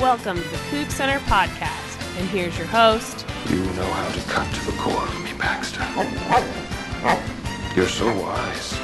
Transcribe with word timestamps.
Welcome 0.00 0.36
to 0.36 0.48
the 0.48 0.56
Coug 0.70 0.92
Center 0.92 1.18
podcast, 1.26 2.18
and 2.20 2.28
here's 2.28 2.56
your 2.56 2.68
host. 2.68 3.26
You 3.50 3.56
know 3.56 3.82
how 3.82 4.08
to 4.12 4.20
cut 4.28 4.54
to 4.54 4.66
the 4.66 4.76
core 4.78 5.02
of 5.02 5.24
me, 5.24 5.32
Baxter. 5.32 5.80
You're 7.74 7.88
so 7.88 8.06
wise. 8.06 8.78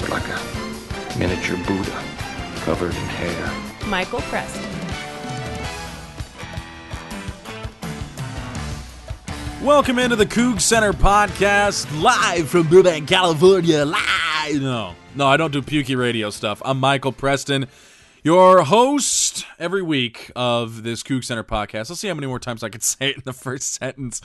But 0.00 0.10
like 0.10 0.26
a 0.26 1.16
miniature 1.16 1.56
Buddha 1.58 2.02
covered 2.64 2.92
in 2.92 3.04
hair. 3.04 3.88
Michael 3.88 4.20
Preston. 4.22 4.68
Welcome 9.64 10.00
into 10.00 10.16
the 10.16 10.26
Coug 10.26 10.60
Center 10.60 10.92
podcast, 10.92 11.86
live 12.02 12.48
from 12.48 12.66
Burbank, 12.66 13.06
California. 13.06 13.84
Live. 13.84 14.60
No, 14.60 14.96
no, 15.14 15.28
I 15.28 15.36
don't 15.36 15.52
do 15.52 15.62
pukey 15.62 15.96
radio 15.96 16.30
stuff. 16.30 16.60
I'm 16.64 16.80
Michael 16.80 17.12
Preston, 17.12 17.68
your 18.22 18.62
host 18.62 19.44
every 19.58 19.82
week 19.82 20.30
of 20.36 20.84
this 20.84 21.02
Coug 21.02 21.24
Center 21.24 21.42
podcast. 21.42 21.90
Let's 21.90 22.00
see 22.00 22.08
how 22.08 22.14
many 22.14 22.28
more 22.28 22.38
times 22.38 22.62
I 22.62 22.68
can 22.68 22.80
say 22.82 23.10
it 23.10 23.16
in 23.16 23.22
the 23.24 23.32
first 23.32 23.74
sentence. 23.74 24.20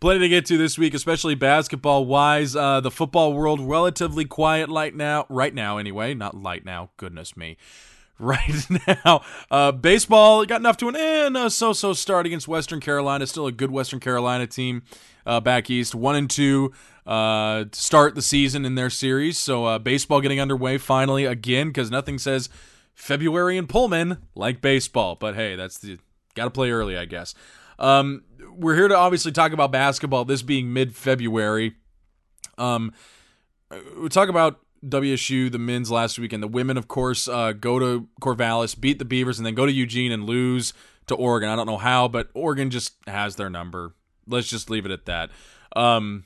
Plenty 0.00 0.20
to 0.20 0.28
get 0.28 0.46
to 0.46 0.56
this 0.56 0.78
week, 0.78 0.94
especially 0.94 1.34
basketball 1.34 2.06
wise. 2.06 2.54
Uh, 2.54 2.80
the 2.80 2.90
football 2.90 3.32
world 3.32 3.60
relatively 3.60 4.24
quiet 4.24 4.68
light 4.68 4.94
now, 4.94 5.26
right 5.28 5.54
now 5.54 5.78
anyway. 5.78 6.14
Not 6.14 6.36
light 6.36 6.64
now. 6.64 6.90
Goodness 6.96 7.36
me 7.36 7.56
right 8.18 8.66
now. 8.86 9.22
Uh, 9.50 9.72
baseball 9.72 10.44
got 10.46 10.60
enough 10.60 10.76
to 10.76 10.88
an 10.88 10.96
and 10.96 11.36
a 11.36 11.50
so-so 11.50 11.92
start 11.92 12.26
against 12.26 12.46
Western 12.46 12.80
Carolina. 12.80 13.26
Still 13.26 13.46
a 13.48 13.52
good 13.52 13.70
Western 13.72 13.98
Carolina 13.98 14.46
team 14.46 14.82
uh, 15.26 15.40
back 15.40 15.68
east, 15.68 15.94
one 15.94 16.14
and 16.14 16.30
two 16.30 16.72
uh, 17.06 17.64
start 17.72 18.14
the 18.14 18.22
season 18.22 18.64
in 18.64 18.76
their 18.76 18.90
series. 18.90 19.36
So 19.36 19.64
uh, 19.64 19.78
baseball 19.80 20.20
getting 20.20 20.40
underway 20.40 20.78
finally 20.78 21.24
again 21.24 21.68
because 21.68 21.90
nothing 21.90 22.18
says 22.18 22.48
February 22.94 23.56
in 23.56 23.66
Pullman 23.66 24.18
like 24.34 24.60
baseball. 24.60 25.16
But 25.16 25.34
hey, 25.34 25.56
that's 25.56 25.78
the 25.78 25.98
got 26.34 26.44
to 26.44 26.50
play 26.50 26.70
early, 26.70 26.96
I 26.96 27.04
guess. 27.04 27.34
Um, 27.78 28.24
we're 28.54 28.76
here 28.76 28.88
to 28.88 28.96
obviously 28.96 29.32
talk 29.32 29.52
about 29.52 29.72
basketball. 29.72 30.24
This 30.24 30.42
being 30.42 30.72
mid-February. 30.72 31.74
Um, 32.58 32.92
we 33.98 34.08
talk 34.08 34.28
about 34.28 34.60
WSU, 34.86 35.50
the 35.50 35.58
men's 35.58 35.90
last 35.90 36.18
week, 36.18 36.32
and 36.32 36.42
the 36.42 36.48
women, 36.48 36.76
of 36.76 36.88
course, 36.88 37.28
uh, 37.28 37.52
go 37.52 37.78
to 37.78 38.08
Corvallis, 38.20 38.78
beat 38.78 38.98
the 38.98 39.04
Beavers, 39.04 39.38
and 39.38 39.46
then 39.46 39.54
go 39.54 39.66
to 39.66 39.72
Eugene 39.72 40.12
and 40.12 40.24
lose 40.24 40.72
to 41.06 41.14
Oregon. 41.14 41.48
I 41.48 41.56
don't 41.56 41.66
know 41.66 41.78
how, 41.78 42.08
but 42.08 42.28
Oregon 42.34 42.70
just 42.70 42.94
has 43.06 43.36
their 43.36 43.50
number. 43.50 43.94
Let's 44.26 44.48
just 44.48 44.70
leave 44.70 44.86
it 44.86 44.92
at 44.92 45.06
that. 45.06 45.30
Um, 45.74 46.24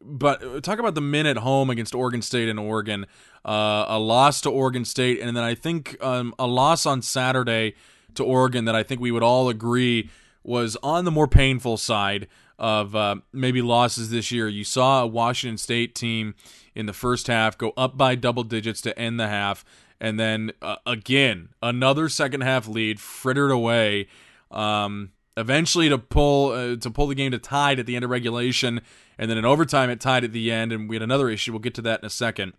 but 0.00 0.62
talk 0.62 0.78
about 0.78 0.94
the 0.94 1.00
men 1.00 1.26
at 1.26 1.38
home 1.38 1.70
against 1.70 1.94
Oregon 1.94 2.22
State 2.22 2.48
and 2.48 2.58
Oregon. 2.58 3.06
Uh, 3.44 3.86
a 3.88 3.98
loss 3.98 4.40
to 4.42 4.50
Oregon 4.50 4.84
State, 4.84 5.20
and 5.20 5.36
then 5.36 5.44
I 5.44 5.54
think 5.54 6.02
um, 6.02 6.34
a 6.38 6.46
loss 6.46 6.86
on 6.86 7.02
Saturday 7.02 7.74
to 8.14 8.24
Oregon 8.24 8.64
that 8.66 8.74
I 8.74 8.82
think 8.82 9.00
we 9.00 9.10
would 9.10 9.22
all 9.22 9.48
agree 9.48 10.10
was 10.42 10.76
on 10.82 11.04
the 11.04 11.10
more 11.10 11.28
painful 11.28 11.76
side 11.76 12.26
of 12.58 12.96
uh, 12.96 13.16
maybe 13.32 13.62
losses 13.62 14.10
this 14.10 14.32
year. 14.32 14.48
You 14.48 14.64
saw 14.64 15.02
a 15.02 15.06
Washington 15.06 15.58
State 15.58 15.94
team 15.94 16.34
in 16.74 16.86
the 16.86 16.92
first 16.92 17.26
half, 17.26 17.56
go 17.56 17.72
up 17.76 17.96
by 17.96 18.14
double 18.14 18.44
digits 18.44 18.80
to 18.82 18.98
end 18.98 19.18
the 19.20 19.28
half, 19.28 19.64
and 20.00 20.18
then 20.18 20.52
uh, 20.62 20.76
again 20.86 21.50
another 21.62 22.08
second 22.08 22.42
half 22.42 22.66
lead 22.66 23.00
frittered 23.00 23.50
away. 23.50 24.08
Um, 24.50 25.12
eventually 25.36 25.88
to 25.88 25.98
pull 25.98 26.50
uh, 26.50 26.76
to 26.76 26.90
pull 26.90 27.06
the 27.06 27.14
game 27.14 27.30
to 27.30 27.38
tied 27.38 27.78
at 27.78 27.86
the 27.86 27.94
end 27.96 28.04
of 28.04 28.10
regulation, 28.10 28.80
and 29.18 29.30
then 29.30 29.36
in 29.36 29.44
overtime 29.44 29.90
it 29.90 30.00
tied 30.00 30.24
at 30.24 30.32
the 30.32 30.50
end, 30.50 30.72
and 30.72 30.88
we 30.88 30.96
had 30.96 31.02
another 31.02 31.28
issue. 31.28 31.52
We'll 31.52 31.58
get 31.58 31.74
to 31.74 31.82
that 31.82 32.00
in 32.00 32.06
a 32.06 32.10
second. 32.10 32.52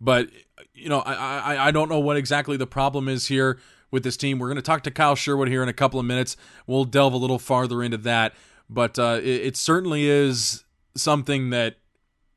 But 0.00 0.28
you 0.74 0.88
know, 0.88 1.00
I 1.00 1.14
I, 1.54 1.68
I 1.68 1.70
don't 1.70 1.88
know 1.88 2.00
what 2.00 2.16
exactly 2.16 2.56
the 2.56 2.66
problem 2.66 3.08
is 3.08 3.28
here 3.28 3.58
with 3.90 4.02
this 4.02 4.16
team. 4.16 4.38
We're 4.38 4.48
going 4.48 4.56
to 4.56 4.62
talk 4.62 4.82
to 4.82 4.90
Kyle 4.90 5.14
Sherwood 5.14 5.48
here 5.48 5.62
in 5.62 5.68
a 5.68 5.72
couple 5.74 6.00
of 6.00 6.06
minutes. 6.06 6.36
We'll 6.66 6.84
delve 6.84 7.12
a 7.12 7.18
little 7.18 7.38
farther 7.38 7.82
into 7.82 7.96
that, 7.98 8.34
but 8.68 8.98
uh, 8.98 9.20
it, 9.22 9.46
it 9.46 9.56
certainly 9.56 10.06
is 10.06 10.64
something 10.96 11.50
that 11.50 11.76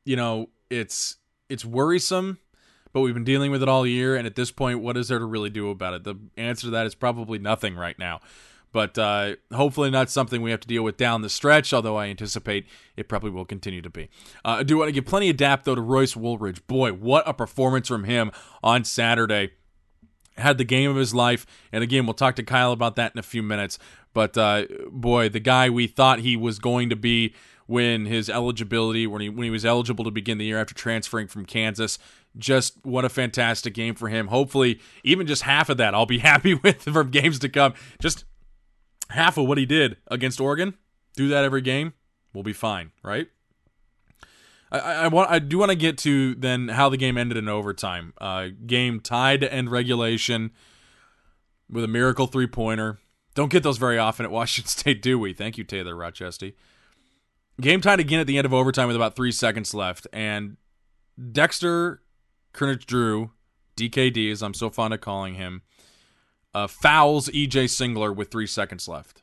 you 0.04 0.16
know 0.16 0.48
it's 0.70 1.16
it's 1.48 1.64
worrisome, 1.64 2.38
but 2.92 3.00
we've 3.00 3.14
been 3.14 3.24
dealing 3.24 3.50
with 3.50 3.62
it 3.62 3.68
all 3.68 3.86
year. 3.86 4.16
And 4.16 4.26
at 4.26 4.36
this 4.36 4.50
point, 4.50 4.80
what 4.80 4.96
is 4.96 5.08
there 5.08 5.18
to 5.18 5.24
really 5.24 5.50
do 5.50 5.68
about 5.70 5.94
it? 5.94 6.04
The 6.04 6.14
answer 6.36 6.68
to 6.68 6.70
that 6.70 6.86
is 6.86 6.94
probably 6.94 7.38
nothing 7.38 7.76
right 7.76 7.98
now. 7.98 8.20
But 8.72 8.96
uh, 8.98 9.36
hopefully, 9.52 9.90
not 9.90 10.10
something 10.10 10.42
we 10.42 10.50
have 10.50 10.60
to 10.60 10.68
deal 10.68 10.82
with 10.82 10.96
down 10.96 11.22
the 11.22 11.28
stretch. 11.28 11.72
Although 11.72 11.96
I 11.96 12.06
anticipate 12.06 12.66
it 12.96 13.08
probably 13.08 13.30
will 13.30 13.44
continue 13.44 13.82
to 13.82 13.90
be. 13.90 14.08
Uh, 14.44 14.58
I 14.58 14.62
do 14.62 14.78
want 14.78 14.88
to 14.88 14.92
give 14.92 15.06
plenty 15.06 15.30
of 15.30 15.36
dap 15.36 15.64
though 15.64 15.74
to 15.74 15.80
Royce 15.80 16.16
Woolridge. 16.16 16.66
Boy, 16.66 16.92
what 16.92 17.28
a 17.28 17.34
performance 17.34 17.88
from 17.88 18.04
him 18.04 18.30
on 18.62 18.84
Saturday 18.84 19.50
had 20.36 20.58
the 20.58 20.64
game 20.64 20.90
of 20.90 20.96
his 20.96 21.14
life. 21.14 21.46
And 21.72 21.82
again, 21.82 22.06
we'll 22.06 22.14
talk 22.14 22.36
to 22.36 22.42
Kyle 22.42 22.72
about 22.72 22.96
that 22.96 23.12
in 23.14 23.18
a 23.18 23.22
few 23.22 23.42
minutes. 23.42 23.78
But 24.12 24.36
uh, 24.36 24.64
boy, 24.90 25.28
the 25.28 25.40
guy 25.40 25.70
we 25.70 25.86
thought 25.86 26.20
he 26.20 26.36
was 26.36 26.58
going 26.58 26.90
to 26.90 26.96
be 26.96 27.34
when 27.66 28.06
his 28.06 28.28
eligibility 28.28 29.06
when 29.06 29.22
he 29.22 29.28
when 29.28 29.44
he 29.44 29.50
was 29.50 29.64
eligible 29.64 30.04
to 30.04 30.10
begin 30.10 30.38
the 30.38 30.44
year 30.44 30.60
after 30.60 30.74
transferring 30.74 31.28
from 31.28 31.44
Kansas. 31.46 31.98
Just 32.36 32.74
what 32.84 33.04
a 33.04 33.08
fantastic 33.08 33.74
game 33.74 33.94
for 33.94 34.08
him. 34.08 34.28
Hopefully, 34.28 34.80
even 35.04 35.26
just 35.26 35.42
half 35.42 35.68
of 35.68 35.76
that, 35.76 35.94
I'll 35.94 36.06
be 36.06 36.18
happy 36.30 36.54
with 36.54 36.82
from 36.82 37.10
games 37.10 37.38
to 37.40 37.48
come. 37.48 37.74
Just 38.00 38.24
half 39.10 39.36
of 39.38 39.46
what 39.46 39.58
he 39.58 39.66
did 39.66 39.96
against 40.08 40.40
Oregon. 40.40 40.74
Do 41.14 41.28
that 41.28 41.44
every 41.44 41.60
game. 41.60 41.92
We'll 42.32 42.44
be 42.44 42.52
fine, 42.52 42.92
right? 43.02 43.28
I, 44.72 44.78
I 44.78 45.08
want 45.08 45.30
I 45.30 45.38
do 45.38 45.58
want 45.58 45.70
to 45.70 45.76
get 45.76 45.98
to 45.98 46.34
then 46.34 46.68
how 46.68 46.88
the 46.88 46.96
game 46.96 47.18
ended 47.18 47.36
in 47.36 47.48
overtime. 47.48 48.14
Uh, 48.20 48.48
game 48.66 49.00
tied 49.00 49.40
to 49.40 49.52
end 49.52 49.70
regulation 49.70 50.52
with 51.68 51.84
a 51.84 51.88
miracle 51.88 52.26
three 52.26 52.46
pointer. 52.46 52.98
Don't 53.34 53.50
get 53.50 53.62
those 53.62 53.78
very 53.78 53.98
often 53.98 54.24
at 54.24 54.30
Washington 54.32 54.68
State, 54.68 55.02
do 55.02 55.18
we? 55.18 55.32
Thank 55.32 55.58
you, 55.58 55.64
Taylor 55.64 55.94
Rochestie. 55.94 56.54
Game 57.60 57.80
tied 57.80 58.00
again 58.00 58.20
at 58.20 58.26
the 58.26 58.38
end 58.38 58.46
of 58.46 58.54
overtime 58.54 58.86
with 58.86 58.96
about 58.96 59.16
three 59.16 59.32
seconds 59.32 59.74
left, 59.74 60.06
and 60.12 60.56
Dexter 61.32 62.02
Kernich 62.54 62.86
Drew, 62.86 63.32
DKD 63.76 64.32
as 64.32 64.42
I'm 64.42 64.54
so 64.54 64.70
fond 64.70 64.94
of 64.94 65.00
calling 65.00 65.34
him, 65.34 65.62
uh, 66.54 66.66
fouls 66.66 67.28
EJ 67.28 67.64
Singler 67.64 68.14
with 68.14 68.30
three 68.30 68.46
seconds 68.46 68.88
left. 68.88 69.22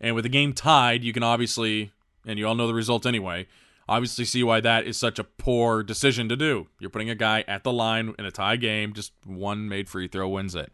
And 0.00 0.14
with 0.14 0.24
the 0.24 0.30
game 0.30 0.52
tied, 0.52 1.04
you 1.04 1.12
can 1.12 1.22
obviously, 1.22 1.92
and 2.26 2.38
you 2.38 2.46
all 2.46 2.54
know 2.54 2.66
the 2.66 2.74
result 2.74 3.04
anyway, 3.04 3.46
obviously 3.88 4.24
see 4.24 4.42
why 4.42 4.60
that 4.60 4.86
is 4.86 4.96
such 4.96 5.18
a 5.18 5.24
poor 5.24 5.82
decision 5.82 6.28
to 6.28 6.36
do. 6.36 6.68
You're 6.78 6.90
putting 6.90 7.10
a 7.10 7.14
guy 7.14 7.44
at 7.46 7.64
the 7.64 7.72
line 7.72 8.14
in 8.18 8.24
a 8.24 8.30
tie 8.30 8.56
game, 8.56 8.94
just 8.94 9.12
one 9.24 9.68
made 9.68 9.88
free 9.88 10.08
throw 10.08 10.28
wins 10.28 10.54
it. 10.54 10.72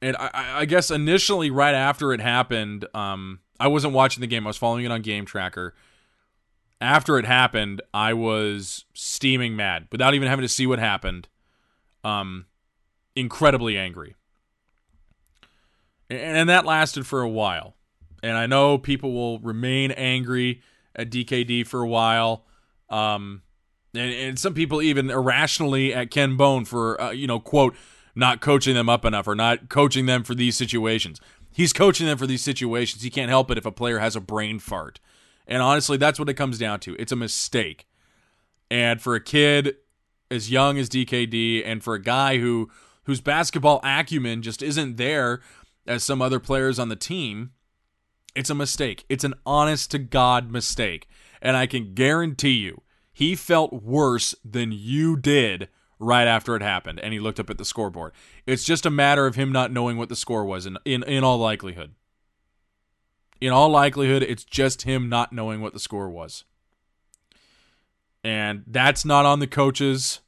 And 0.00 0.16
I, 0.16 0.60
I 0.60 0.64
guess 0.66 0.90
initially, 0.92 1.50
right 1.50 1.74
after 1.74 2.12
it 2.12 2.20
happened, 2.20 2.86
um, 2.94 3.40
I 3.58 3.66
wasn't 3.66 3.94
watching 3.94 4.20
the 4.20 4.28
game. 4.28 4.46
I 4.46 4.50
was 4.50 4.56
following 4.56 4.84
it 4.84 4.92
on 4.92 5.02
Game 5.02 5.24
Tracker. 5.24 5.74
After 6.80 7.18
it 7.18 7.24
happened, 7.24 7.82
I 7.92 8.12
was 8.12 8.84
steaming 8.94 9.56
mad 9.56 9.88
without 9.90 10.14
even 10.14 10.28
having 10.28 10.44
to 10.44 10.48
see 10.48 10.66
what 10.66 10.78
happened. 10.78 11.26
Um, 12.04 12.46
incredibly 13.18 13.76
angry. 13.76 14.14
And, 16.08 16.20
and 16.20 16.48
that 16.48 16.64
lasted 16.64 17.06
for 17.06 17.20
a 17.20 17.28
while. 17.28 17.74
And 18.22 18.36
I 18.36 18.46
know 18.46 18.78
people 18.78 19.12
will 19.12 19.38
remain 19.40 19.90
angry 19.92 20.62
at 20.94 21.10
DKD 21.10 21.66
for 21.66 21.82
a 21.82 21.88
while. 21.88 22.46
Um, 22.88 23.42
and, 23.94 24.12
and 24.12 24.38
some 24.38 24.54
people 24.54 24.82
even 24.82 25.10
irrationally 25.10 25.94
at 25.94 26.10
Ken 26.10 26.36
Bone 26.36 26.64
for, 26.64 27.00
uh, 27.00 27.10
you 27.10 27.26
know, 27.26 27.38
quote, 27.38 27.74
not 28.14 28.40
coaching 28.40 28.74
them 28.74 28.88
up 28.88 29.04
enough 29.04 29.28
or 29.28 29.34
not 29.34 29.68
coaching 29.68 30.06
them 30.06 30.24
for 30.24 30.34
these 30.34 30.56
situations. 30.56 31.20
He's 31.52 31.72
coaching 31.72 32.06
them 32.06 32.18
for 32.18 32.26
these 32.26 32.42
situations. 32.42 33.02
He 33.02 33.10
can't 33.10 33.28
help 33.30 33.50
it 33.50 33.58
if 33.58 33.66
a 33.66 33.72
player 33.72 33.98
has 33.98 34.16
a 34.16 34.20
brain 34.20 34.58
fart. 34.58 35.00
And 35.46 35.62
honestly, 35.62 35.96
that's 35.96 36.18
what 36.18 36.28
it 36.28 36.34
comes 36.34 36.58
down 36.58 36.80
to. 36.80 36.96
It's 36.98 37.12
a 37.12 37.16
mistake. 37.16 37.86
And 38.70 39.00
for 39.00 39.14
a 39.14 39.20
kid 39.20 39.76
as 40.30 40.50
young 40.50 40.78
as 40.78 40.88
DKD 40.88 41.62
and 41.64 41.82
for 41.82 41.94
a 41.94 42.02
guy 42.02 42.38
who 42.38 42.70
whose 43.08 43.22
basketball 43.22 43.80
acumen 43.82 44.42
just 44.42 44.62
isn't 44.62 44.98
there 44.98 45.40
as 45.86 46.04
some 46.04 46.20
other 46.20 46.38
players 46.38 46.78
on 46.78 46.90
the 46.90 46.94
team, 46.94 47.52
it's 48.34 48.50
a 48.50 48.54
mistake. 48.54 49.06
It's 49.08 49.24
an 49.24 49.32
honest 49.46 49.90
to 49.92 49.98
God 49.98 50.52
mistake. 50.52 51.08
And 51.40 51.56
I 51.56 51.66
can 51.66 51.94
guarantee 51.94 52.58
you, 52.58 52.82
he 53.10 53.34
felt 53.34 53.72
worse 53.72 54.34
than 54.44 54.72
you 54.72 55.16
did 55.16 55.70
right 55.98 56.26
after 56.26 56.54
it 56.54 56.60
happened 56.60 57.00
and 57.00 57.14
he 57.14 57.18
looked 57.18 57.40
up 57.40 57.48
at 57.48 57.56
the 57.56 57.64
scoreboard. 57.64 58.12
It's 58.44 58.62
just 58.62 58.84
a 58.84 58.90
matter 58.90 59.26
of 59.26 59.36
him 59.36 59.52
not 59.52 59.72
knowing 59.72 59.96
what 59.96 60.10
the 60.10 60.14
score 60.14 60.44
was 60.44 60.66
in 60.66 60.76
in, 60.84 61.02
in 61.04 61.24
all 61.24 61.38
likelihood. 61.38 61.94
In 63.40 63.52
all 63.52 63.70
likelihood, 63.70 64.22
it's 64.22 64.44
just 64.44 64.82
him 64.82 65.08
not 65.08 65.32
knowing 65.32 65.62
what 65.62 65.72
the 65.72 65.80
score 65.80 66.10
was. 66.10 66.44
And 68.22 68.64
that's 68.66 69.06
not 69.06 69.24
on 69.24 69.40
the 69.40 69.46
coaches. 69.46 70.20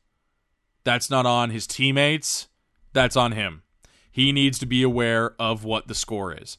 That's 0.85 1.11
not 1.11 1.27
on 1.27 1.51
his 1.51 1.67
teammates. 1.67 2.49
That's 2.93 3.17
on 3.17 3.33
him. 3.33 3.63
He 4.11 4.33
needs 4.33 4.59
to 4.59 4.67
be 4.67 4.83
aware 4.83 5.35
of 5.39 5.65
what 5.65 5.87
the 5.89 5.95
score 5.95 6.33
is. 6.37 6.59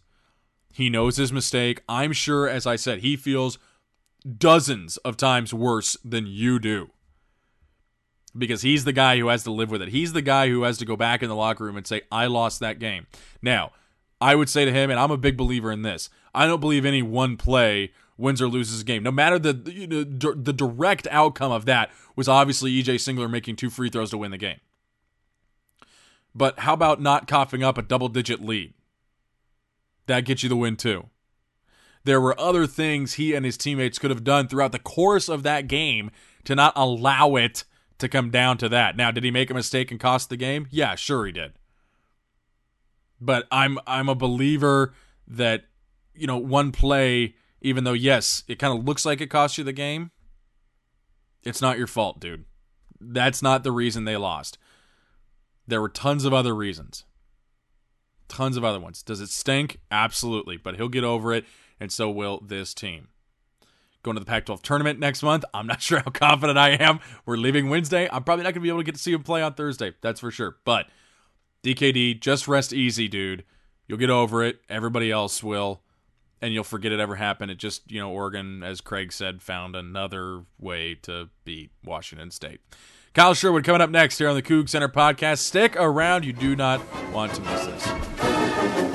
He 0.73 0.89
knows 0.89 1.17
his 1.17 1.33
mistake. 1.33 1.81
I'm 1.89 2.13
sure, 2.13 2.47
as 2.47 2.65
I 2.65 2.77
said, 2.77 2.99
he 2.99 3.15
feels 3.17 3.57
dozens 4.37 4.97
of 4.97 5.17
times 5.17 5.53
worse 5.53 5.97
than 6.03 6.27
you 6.27 6.59
do. 6.59 6.91
because 8.37 8.61
he's 8.61 8.85
the 8.85 8.93
guy 8.93 9.17
who 9.17 9.27
has 9.27 9.43
to 9.43 9.51
live 9.51 9.69
with 9.69 9.81
it. 9.81 9.89
He's 9.89 10.13
the 10.13 10.21
guy 10.21 10.47
who 10.47 10.63
has 10.63 10.77
to 10.77 10.85
go 10.85 10.95
back 10.95 11.21
in 11.21 11.27
the 11.29 11.35
locker 11.35 11.65
room 11.65 11.75
and 11.75 11.85
say, 11.85 12.01
I 12.11 12.27
lost 12.27 12.59
that 12.61 12.79
game. 12.79 13.07
Now, 13.41 13.71
I 14.21 14.35
would 14.35 14.47
say 14.49 14.63
to 14.63 14.71
him, 14.71 14.89
and 14.89 14.99
I'm 14.99 15.11
a 15.11 15.17
big 15.17 15.35
believer 15.35 15.71
in 15.71 15.81
this, 15.81 16.09
I 16.33 16.47
don't 16.47 16.61
believe 16.61 16.85
any 16.85 17.01
one 17.01 17.35
play 17.35 17.91
wins 18.17 18.41
or 18.41 18.47
loses 18.47 18.81
a 18.81 18.85
game. 18.85 19.03
No 19.03 19.11
matter 19.11 19.37
the 19.39 19.51
the 19.51 20.53
direct 20.53 21.07
outcome 21.11 21.51
of 21.51 21.65
that 21.65 21.91
was 22.15 22.27
obviously 22.29 22.71
EJ 22.81 22.95
Singler 22.95 23.29
making 23.29 23.55
two 23.57 23.69
free 23.69 23.89
throws 23.89 24.11
to 24.11 24.17
win 24.17 24.31
the 24.31 24.37
game. 24.37 24.59
But 26.33 26.59
how 26.59 26.73
about 26.73 27.01
not 27.01 27.27
coughing 27.27 27.63
up 27.63 27.77
a 27.77 27.81
double 27.81 28.07
digit 28.07 28.41
lead? 28.41 28.73
That 30.07 30.25
gets 30.25 30.43
you 30.43 30.49
the 30.49 30.55
win 30.55 30.77
too. 30.77 31.09
There 32.03 32.21
were 32.21 32.39
other 32.39 32.65
things 32.65 33.13
he 33.13 33.33
and 33.35 33.45
his 33.45 33.57
teammates 33.57 33.99
could 33.99 34.09
have 34.09 34.23
done 34.23 34.47
throughout 34.47 34.71
the 34.71 34.79
course 34.79 35.29
of 35.29 35.43
that 35.43 35.67
game 35.67 36.09
to 36.45 36.55
not 36.55 36.73
allow 36.75 37.35
it 37.35 37.63
to 37.99 38.09
come 38.09 38.31
down 38.31 38.57
to 38.57 38.69
that. 38.69 38.97
Now, 38.97 39.11
did 39.11 39.23
he 39.23 39.31
make 39.31 39.51
a 39.51 39.53
mistake 39.53 39.91
and 39.91 39.99
cost 39.99 40.29
the 40.29 40.37
game? 40.37 40.67
Yeah, 40.71 40.95
sure 40.95 41.25
he 41.25 41.31
did. 41.31 41.53
But 43.19 43.45
I'm 43.51 43.77
I'm 43.85 44.09
a 44.09 44.15
believer 44.15 44.93
that 45.27 45.65
you 46.15 46.25
know 46.25 46.37
one 46.37 46.71
play, 46.71 47.35
even 47.61 47.83
though 47.83 47.93
yes, 47.93 48.43
it 48.47 48.57
kind 48.57 48.77
of 48.77 48.83
looks 48.83 49.05
like 49.05 49.21
it 49.21 49.27
cost 49.27 49.59
you 49.59 49.63
the 49.63 49.71
game. 49.71 50.09
It's 51.43 51.61
not 51.61 51.77
your 51.77 51.87
fault, 51.87 52.19
dude. 52.19 52.45
That's 52.99 53.43
not 53.43 53.63
the 53.63 53.71
reason 53.71 54.05
they 54.05 54.17
lost. 54.17 54.57
There 55.67 55.81
were 55.81 55.89
tons 55.89 56.25
of 56.25 56.33
other 56.33 56.55
reasons. 56.55 57.05
Tons 58.27 58.57
of 58.57 58.63
other 58.63 58.79
ones. 58.79 59.03
Does 59.03 59.21
it 59.21 59.29
stink? 59.29 59.79
Absolutely. 59.89 60.57
But 60.57 60.75
he'll 60.75 60.89
get 60.89 61.03
over 61.03 61.33
it, 61.33 61.45
and 61.79 61.91
so 61.91 62.09
will 62.09 62.41
this 62.45 62.73
team. 62.73 63.09
Going 64.03 64.15
to 64.15 64.19
the 64.19 64.25
Pac 64.25 64.45
12 64.45 64.61
tournament 64.63 64.99
next 64.99 65.21
month. 65.21 65.45
I'm 65.53 65.67
not 65.67 65.81
sure 65.81 65.99
how 65.99 66.11
confident 66.11 66.57
I 66.57 66.71
am. 66.71 66.99
We're 67.25 67.37
leaving 67.37 67.69
Wednesday. 67.69 68.09
I'm 68.11 68.23
probably 68.23 68.43
not 68.43 68.53
going 68.53 68.61
to 68.61 68.61
be 68.61 68.69
able 68.69 68.79
to 68.79 68.85
get 68.85 68.95
to 68.95 69.01
see 69.01 69.13
him 69.13 69.23
play 69.23 69.41
on 69.41 69.53
Thursday. 69.53 69.93
That's 70.01 70.19
for 70.19 70.31
sure. 70.31 70.57
But 70.65 70.87
DKD, 71.63 72.19
just 72.19 72.47
rest 72.47 72.73
easy, 72.73 73.07
dude. 73.07 73.43
You'll 73.87 73.99
get 73.99 74.09
over 74.09 74.43
it. 74.43 74.61
Everybody 74.69 75.11
else 75.11 75.43
will. 75.43 75.81
And 76.41 76.53
you'll 76.53 76.63
forget 76.63 76.91
it 76.91 76.99
ever 76.99 77.17
happened. 77.17 77.51
It 77.51 77.59
just, 77.59 77.91
you 77.91 77.99
know, 77.99 78.09
Oregon, 78.09 78.63
as 78.63 78.81
Craig 78.81 79.13
said, 79.13 79.43
found 79.43 79.75
another 79.75 80.45
way 80.57 80.95
to 81.03 81.29
beat 81.43 81.71
Washington 81.83 82.31
State. 82.31 82.61
Kyle 83.13 83.33
Sherwood 83.33 83.65
coming 83.65 83.81
up 83.81 83.89
next 83.89 84.19
here 84.19 84.29
on 84.29 84.35
the 84.35 84.41
Coug 84.41 84.69
Center 84.69 84.87
podcast. 84.87 85.39
Stick 85.39 85.75
around. 85.75 86.23
You 86.23 86.31
do 86.31 86.55
not 86.55 86.81
want 87.11 87.33
to 87.33 87.41
miss 87.41 87.65
this. 87.65 88.90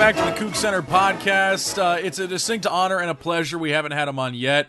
Back 0.00 0.16
to 0.16 0.22
the 0.22 0.30
Coug 0.30 0.56
Center 0.56 0.80
podcast. 0.80 1.76
Uh, 1.76 1.98
it's 2.02 2.18
a 2.18 2.26
distinct 2.26 2.66
honor 2.66 3.00
and 3.00 3.10
a 3.10 3.14
pleasure. 3.14 3.58
We 3.58 3.72
haven't 3.72 3.92
had 3.92 4.08
him 4.08 4.18
on 4.18 4.32
yet. 4.32 4.66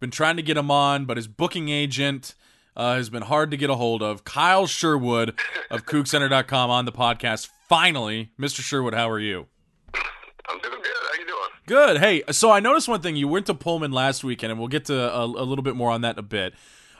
Been 0.00 0.10
trying 0.10 0.34
to 0.38 0.42
get 0.42 0.56
him 0.56 0.72
on, 0.72 1.04
but 1.04 1.16
his 1.16 1.28
booking 1.28 1.68
agent 1.68 2.34
uh, 2.76 2.96
has 2.96 3.08
been 3.08 3.22
hard 3.22 3.52
to 3.52 3.56
get 3.56 3.70
a 3.70 3.76
hold 3.76 4.02
of. 4.02 4.24
Kyle 4.24 4.66
Sherwood 4.66 5.38
of 5.70 5.86
CougCenter.com 5.86 6.68
on 6.68 6.84
the 6.84 6.90
podcast. 6.90 7.48
Finally, 7.68 8.32
Mr. 8.36 8.60
Sherwood, 8.60 8.92
how 8.92 9.08
are 9.08 9.20
you? 9.20 9.46
I'm 9.94 10.58
doing 10.58 10.82
good. 10.82 10.96
How 11.00 11.20
you 11.20 11.26
doing? 11.26 11.50
Good. 11.66 11.98
Hey, 11.98 12.24
so 12.32 12.50
I 12.50 12.58
noticed 12.58 12.88
one 12.88 13.00
thing. 13.00 13.14
You 13.14 13.28
went 13.28 13.46
to 13.46 13.54
Pullman 13.54 13.92
last 13.92 14.24
weekend, 14.24 14.50
and 14.50 14.58
we'll 14.58 14.66
get 14.66 14.86
to 14.86 15.14
a, 15.14 15.24
a 15.24 15.44
little 15.44 15.62
bit 15.62 15.76
more 15.76 15.92
on 15.92 16.00
that 16.00 16.16
in 16.16 16.18
a 16.18 16.22
bit. 16.22 16.54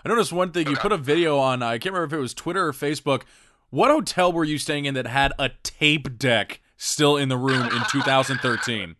I 0.04 0.08
noticed 0.08 0.32
one 0.32 0.52
thing. 0.52 0.68
You 0.68 0.76
put 0.76 0.92
a 0.92 0.96
video 0.96 1.36
on. 1.36 1.64
I 1.64 1.78
can't 1.78 1.92
remember 1.92 2.14
if 2.14 2.16
it 2.16 2.22
was 2.22 2.32
Twitter 2.32 2.64
or 2.64 2.72
Facebook. 2.72 3.22
What 3.70 3.90
hotel 3.90 4.32
were 4.32 4.44
you 4.44 4.58
staying 4.58 4.84
in 4.84 4.94
that 4.94 5.08
had 5.08 5.32
a 5.36 5.50
tape 5.64 6.16
deck 6.16 6.60
still 6.82 7.16
in 7.16 7.28
the 7.28 7.36
room 7.38 7.62
in 7.62 7.82
2013? 7.90 8.96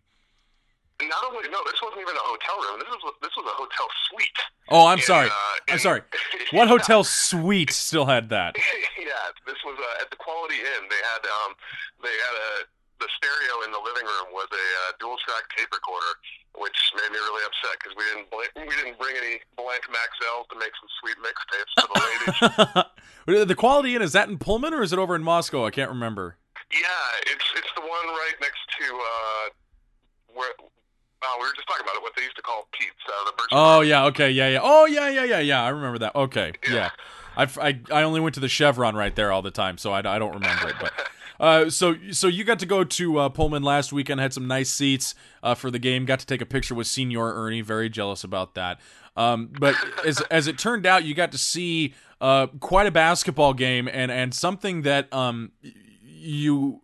Not 1.03 1.23
only 1.27 1.49
no, 1.51 1.59
this 1.67 1.75
wasn't 1.83 1.99
even 2.01 2.15
a 2.15 2.23
hotel 2.23 2.55
room. 2.63 2.79
This 2.79 2.87
was 3.03 3.13
this 3.21 3.35
was 3.35 3.43
a 3.43 3.55
hotel 3.59 3.87
suite. 4.07 4.39
Oh, 4.71 4.87
I'm 4.87 4.93
And, 4.93 5.01
sorry. 5.03 5.27
uh, 5.27 5.33
I'm 5.67 5.73
and- 5.75 5.81
sorry. 5.81 6.01
What 6.53 6.67
hotel 6.69 7.03
suite 7.03 7.71
still 7.73 8.05
had 8.05 8.29
that? 8.29 8.55
yeah, 8.99 9.25
this 9.47 9.57
was 9.65 9.73
uh, 9.75 10.01
at 10.01 10.09
the 10.11 10.15
Quality 10.15 10.55
Inn. 10.61 10.85
They 10.89 11.01
had 11.03 11.23
um 11.27 11.51
they 12.03 12.13
had 12.13 12.35
a 12.37 12.49
the 13.01 13.09
stereo 13.19 13.65
in 13.65 13.71
the 13.73 13.81
living 13.83 14.05
room 14.05 14.31
was 14.31 14.47
a 14.53 14.55
uh, 14.87 14.91
dual 15.01 15.17
track 15.25 15.43
tape 15.57 15.67
recorder, 15.73 16.13
which 16.55 16.77
made 16.95 17.11
me 17.11 17.17
really 17.17 17.43
upset 17.43 17.75
because 17.81 17.97
we 17.97 18.05
didn't 18.13 18.29
bl- 18.31 18.53
we 18.69 18.75
didn't 18.79 18.97
bring 19.01 19.17
any 19.17 19.41
blank 19.57 19.83
Maxells 19.91 20.47
to 20.53 20.55
make 20.61 20.71
some 20.79 20.87
sweet 21.01 21.17
mixtapes 21.19 21.73
for 21.83 21.89
the 21.91 21.99
ladies. 23.27 23.47
the 23.49 23.55
Quality 23.55 23.95
Inn 23.97 24.01
is 24.03 24.13
that 24.13 24.29
in 24.29 24.37
Pullman 24.37 24.73
or 24.73 24.83
is 24.83 24.93
it 24.93 24.99
over 24.99 25.15
in 25.17 25.23
Moscow? 25.23 25.65
I 25.65 25.71
can't 25.71 25.89
remember. 25.89 26.37
Yeah, 26.73 27.31
it's 27.31 27.45
it's 27.55 27.71
the 27.75 27.81
one 27.81 28.07
right 28.07 28.35
next 28.41 28.61
to 28.79 28.85
uh 28.95 29.49
where. 30.33 30.51
Oh, 31.25 31.37
we 31.39 31.47
were 31.47 31.53
just 31.55 31.65
talking 31.69 31.85
about 31.85 31.95
it. 31.95 32.01
What 32.01 32.11
they 32.17 32.23
used 32.23 32.35
to 32.35 32.41
call 32.41 32.67
Pete's, 32.77 32.91
uh, 33.07 33.25
the 33.25 33.31
Birch 33.37 33.47
Oh 33.53 33.79
yeah, 33.79 34.03
okay, 34.07 34.29
yeah, 34.29 34.49
yeah. 34.49 34.59
Oh 34.61 34.85
yeah, 34.85 35.07
yeah, 35.07 35.23
yeah, 35.23 35.39
yeah. 35.39 35.63
I 35.63 35.69
remember 35.69 35.99
that. 35.99 36.13
Okay, 36.15 36.51
yeah. 36.67 36.73
Yeah. 36.73 36.89
I, 37.35 37.47
I, 37.61 37.79
I 37.91 38.03
only 38.03 38.19
went 38.19 38.35
to 38.35 38.41
the 38.41 38.49
Chevron 38.49 38.95
right 38.95 39.15
there 39.15 39.31
all 39.31 39.41
the 39.41 39.51
time, 39.51 39.77
so 39.77 39.91
I, 39.91 39.99
I 39.99 40.19
don't 40.19 40.33
remember 40.33 40.69
it. 40.69 40.75
But 40.79 40.93
uh, 41.39 41.69
so 41.69 41.95
so 42.11 42.27
you 42.27 42.43
got 42.43 42.59
to 42.59 42.65
go 42.65 42.83
to 42.83 43.19
uh, 43.19 43.29
Pullman 43.29 43.63
last 43.63 43.93
weekend, 43.93 44.19
had 44.19 44.33
some 44.33 44.47
nice 44.47 44.69
seats 44.69 45.15
uh, 45.41 45.55
for 45.55 45.71
the 45.71 45.79
game. 45.79 46.05
Got 46.05 46.19
to 46.19 46.25
take 46.25 46.41
a 46.41 46.45
picture 46.45 46.75
with 46.75 46.87
Senior 46.87 47.33
Ernie. 47.33 47.61
Very 47.61 47.89
jealous 47.89 48.23
about 48.23 48.55
that. 48.55 48.79
Um, 49.15 49.49
but 49.59 49.75
as 50.05 50.21
as 50.29 50.47
it 50.47 50.57
turned 50.57 50.85
out, 50.85 51.05
you 51.05 51.15
got 51.15 51.31
to 51.31 51.37
see 51.37 51.93
uh, 52.21 52.47
quite 52.59 52.87
a 52.87 52.91
basketball 52.91 53.53
game 53.53 53.87
and 53.91 54.11
and 54.11 54.33
something 54.33 54.83
that 54.83 55.11
um 55.13 55.51
you 56.23 56.81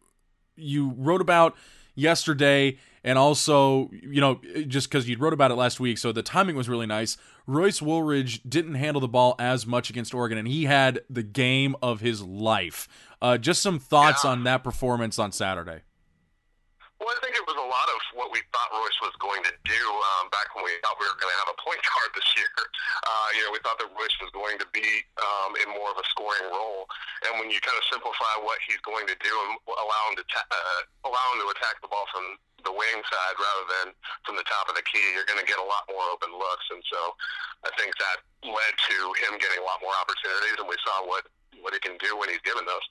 you 0.55 0.93
wrote 0.97 1.21
about 1.21 1.55
yesterday 1.95 2.77
and 3.03 3.17
also 3.17 3.89
you 3.91 4.19
know 4.21 4.39
just 4.67 4.89
because 4.89 5.07
you 5.07 5.17
wrote 5.17 5.33
about 5.33 5.51
it 5.51 5.55
last 5.55 5.79
week 5.79 5.97
so 5.97 6.11
the 6.11 6.23
timing 6.23 6.55
was 6.55 6.67
really 6.69 6.85
nice. 6.85 7.17
Royce 7.47 7.81
woolridge 7.81 8.41
didn't 8.47 8.75
handle 8.75 9.01
the 9.01 9.07
ball 9.07 9.35
as 9.39 9.65
much 9.65 9.89
against 9.89 10.13
oregon 10.13 10.37
and 10.37 10.47
he 10.47 10.65
had 10.65 10.99
the 11.09 11.23
game 11.23 11.75
of 11.81 11.99
his 12.01 12.21
life. 12.21 12.87
Uh, 13.21 13.37
just 13.37 13.61
some 13.61 13.79
thoughts 13.79 14.23
Yeah. 14.23 14.31
on 14.31 14.43
that 14.43 14.63
performance 14.63 15.17
on 15.19 15.31
saturday 15.31 15.81
Well, 16.99 17.15
I 17.15 17.19
think 17.23 17.31
it 17.31 17.47
was 17.47 17.55
a 17.55 17.63
lot 17.63 17.87
of 17.95 17.99
what 18.11 18.27
we 18.35 18.43
thought 18.51 18.75
Royce 18.75 18.99
was 18.99 19.15
going 19.23 19.39
to 19.47 19.55
do 19.63 19.83
um, 20.19 20.27
back 20.35 20.51
when 20.51 20.67
we 20.67 20.75
thought 20.83 20.99
we 20.99 21.07
were 21.07 21.15
going 21.15 21.31
to 21.31 21.39
have 21.39 21.47
a 21.47 21.55
point 21.63 21.79
guard 21.87 22.11
this 22.11 22.27
year. 22.35 22.51
Uh, 23.07 23.27
you 23.39 23.41
know, 23.47 23.55
we 23.55 23.63
thought 23.63 23.79
that 23.79 23.87
Royce 23.95 24.19
was 24.19 24.27
going 24.35 24.59
to 24.59 24.67
be 24.75 25.07
um, 25.15 25.55
in 25.63 25.71
more 25.71 25.95
of 25.95 25.97
a 25.97 26.05
scoring 26.11 26.51
role, 26.51 26.91
and 27.23 27.39
when 27.39 27.47
you 27.47 27.63
kind 27.63 27.79
of 27.79 27.87
simplify 27.87 28.43
what 28.43 28.59
he's 28.67 28.83
going 28.83 29.07
to 29.07 29.15
do 29.23 29.31
and 29.47 29.55
allow 29.79 30.01
him 30.11 30.19
to 30.19 30.25
ta- 30.27 30.51
uh, 30.51 30.81
allow 31.07 31.23
him 31.31 31.39
to 31.39 31.47
attack 31.55 31.79
the 31.79 31.87
ball 31.87 32.03
from 32.11 32.35
the 32.67 32.73
wing 32.75 32.99
side 33.07 33.35
rather 33.39 33.65
than 33.79 33.87
from 34.27 34.35
the 34.35 34.43
top 34.43 34.67
of 34.67 34.75
the 34.75 34.83
key, 34.83 34.99
you're 35.15 35.23
going 35.23 35.39
to 35.39 35.47
get 35.47 35.55
a 35.55 35.63
lot 35.63 35.87
more 35.87 36.03
open 36.11 36.35
looks, 36.35 36.67
and 36.67 36.83
so 36.91 37.15
I 37.63 37.71
think 37.79 37.95
that 37.95 38.27
led 38.43 38.73
to 38.75 38.97
him 39.23 39.39
getting 39.39 39.63
a 39.63 39.67
lot 39.67 39.79
more 39.79 39.95
opportunities, 39.95 40.59
and 40.59 40.67
we 40.67 40.75
saw 40.83 41.07
what 41.07 41.31
what 41.63 41.71
he 41.71 41.79
can 41.79 41.95
do 41.99 42.15
when 42.19 42.27
he's 42.27 42.43
given 42.43 42.67
those. 42.67 42.83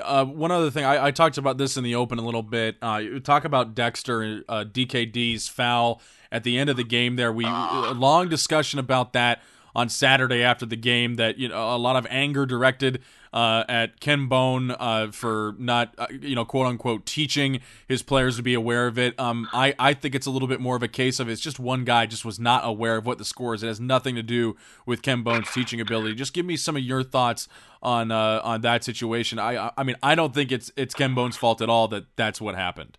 Uh, 0.00 0.24
one 0.24 0.50
other 0.52 0.70
thing, 0.70 0.84
I, 0.84 1.06
I 1.06 1.10
talked 1.10 1.36
about 1.36 1.58
this 1.58 1.76
in 1.76 1.84
the 1.84 1.94
open 1.96 2.18
a 2.18 2.22
little 2.22 2.42
bit. 2.42 2.76
Uh, 2.80 3.02
talk 3.22 3.44
about 3.44 3.74
Dexter, 3.74 4.42
uh, 4.48 4.64
DKD's 4.64 5.48
foul 5.48 6.00
at 6.30 6.44
the 6.44 6.58
end 6.58 6.70
of 6.70 6.76
the 6.76 6.84
game. 6.84 7.16
There, 7.16 7.32
we 7.32 7.44
a 7.44 7.92
long 7.94 8.28
discussion 8.28 8.78
about 8.78 9.12
that 9.14 9.42
on 9.74 9.88
Saturday 9.88 10.42
after 10.42 10.64
the 10.64 10.76
game. 10.76 11.16
That 11.16 11.38
you 11.38 11.48
know, 11.48 11.74
a 11.74 11.78
lot 11.78 11.96
of 11.96 12.06
anger 12.08 12.46
directed 12.46 13.02
uh, 13.32 13.64
at 13.68 14.00
Ken 14.00 14.26
Bone 14.26 14.72
uh, 14.72 15.10
for 15.12 15.54
not, 15.58 15.94
uh, 15.98 16.06
you 16.10 16.34
know, 16.34 16.44
quote 16.44 16.66
unquote, 16.66 17.06
teaching 17.06 17.60
his 17.86 18.02
players 18.02 18.36
to 18.36 18.42
be 18.42 18.54
aware 18.54 18.86
of 18.86 18.98
it. 18.98 19.18
Um, 19.20 19.48
I 19.52 19.74
I 19.78 19.94
think 19.94 20.14
it's 20.14 20.26
a 20.26 20.30
little 20.30 20.48
bit 20.48 20.60
more 20.60 20.76
of 20.76 20.82
a 20.82 20.88
case 20.88 21.20
of 21.20 21.28
it's 21.28 21.40
just 21.40 21.58
one 21.60 21.84
guy 21.84 22.06
just 22.06 22.24
was 22.24 22.40
not 22.40 22.62
aware 22.64 22.96
of 22.96 23.06
what 23.06 23.18
the 23.18 23.24
score 23.24 23.54
is. 23.54 23.62
It 23.62 23.68
has 23.68 23.80
nothing 23.80 24.14
to 24.16 24.22
do 24.22 24.56
with 24.86 25.02
Ken 25.02 25.22
Bone's 25.22 25.50
teaching 25.52 25.80
ability. 25.80 26.14
Just 26.14 26.32
give 26.32 26.44
me 26.46 26.56
some 26.56 26.76
of 26.76 26.82
your 26.82 27.02
thoughts 27.02 27.46
on 27.82 28.10
uh, 28.10 28.40
on 28.42 28.62
that 28.62 28.84
situation. 28.84 29.38
I 29.38 29.70
I- 29.76 29.82
mean 29.84 29.96
I 30.02 30.14
don't 30.14 30.34
think 30.34 30.50
it's 30.52 30.72
it's 30.76 30.94
Ken 30.94 31.14
Bone's 31.14 31.36
fault 31.36 31.60
at 31.62 31.68
all 31.68 31.88
that 31.88 32.04
that's 32.16 32.40
what 32.40 32.54
happened. 32.54 32.98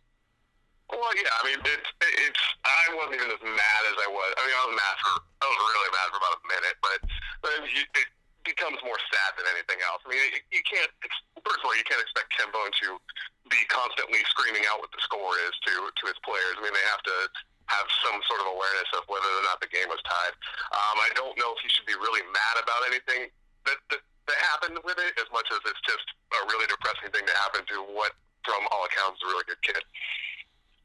Well, 0.89 0.99
yeah, 1.15 1.31
I 1.39 1.47
mean, 1.47 1.59
it's 1.63 1.89
it's. 2.01 2.39
I 2.67 2.95
wasn't 2.95 3.15
even 3.15 3.31
as 3.31 3.39
mad 3.41 3.81
as 3.87 3.95
I 3.95 4.07
was. 4.11 4.29
I 4.35 4.41
mean, 4.43 4.55
I 4.59 4.63
was 4.67 4.75
mad 4.75 4.95
for. 4.99 5.13
I 5.39 5.45
was 5.47 5.59
really 5.71 5.91
mad 5.95 6.07
for 6.11 6.17
about 6.19 6.35
a 6.35 6.43
minute, 6.51 6.77
but 6.83 6.99
you, 7.71 7.83
it 7.95 8.07
becomes 8.43 8.77
more 8.81 8.97
sad 9.11 9.31
than 9.37 9.45
anything 9.53 9.79
else. 9.85 10.01
I 10.05 10.13
mean, 10.13 10.21
you, 10.49 10.63
can't. 10.65 10.89
First 11.41 11.61
of 11.61 11.65
all, 11.65 11.75
you 11.77 11.85
can't 11.85 12.01
expect 12.01 12.29
Ken 12.33 12.49
Bone 12.49 12.73
to 12.85 12.97
be 13.49 13.61
constantly 13.69 14.21
screaming 14.31 14.65
out 14.69 14.81
what 14.81 14.93
the 14.93 15.01
score 15.01 15.33
is 15.47 15.53
to 15.69 15.73
to 15.89 16.03
his 16.09 16.19
players. 16.25 16.55
I 16.57 16.61
mean, 16.65 16.73
they 16.73 16.87
have 16.89 17.03
to 17.05 17.17
have 17.71 17.87
some 18.03 18.19
sort 18.27 18.43
of 18.43 18.51
awareness 18.51 18.89
of 18.99 19.07
whether 19.07 19.27
or 19.27 19.43
not 19.47 19.63
the 19.63 19.71
game 19.71 19.87
was 19.87 20.01
tied. 20.03 20.35
Um, 20.75 20.97
I 20.99 21.09
don't 21.15 21.35
know 21.39 21.55
if 21.55 21.59
he 21.63 21.69
should 21.71 21.87
be 21.87 21.95
really 21.95 22.25
mad 22.35 22.55
about 22.59 22.83
anything 22.91 23.31
that, 23.63 23.79
that 23.93 24.01
that 24.27 24.39
happened 24.53 24.77
with 24.85 24.97
it, 25.01 25.11
as 25.17 25.27
much 25.33 25.47
as 25.49 25.59
it's 25.65 25.81
just 25.83 26.07
a 26.35 26.39
really 26.51 26.67
depressing 26.69 27.09
thing 27.09 27.25
to 27.25 27.35
happen 27.41 27.65
to 27.67 27.77
what, 27.91 28.13
from 28.45 28.61
all 28.69 28.85
accounts, 28.85 29.17
is 29.19 29.25
a 29.25 29.29
really 29.33 29.47
good 29.49 29.61
kid. 29.65 29.81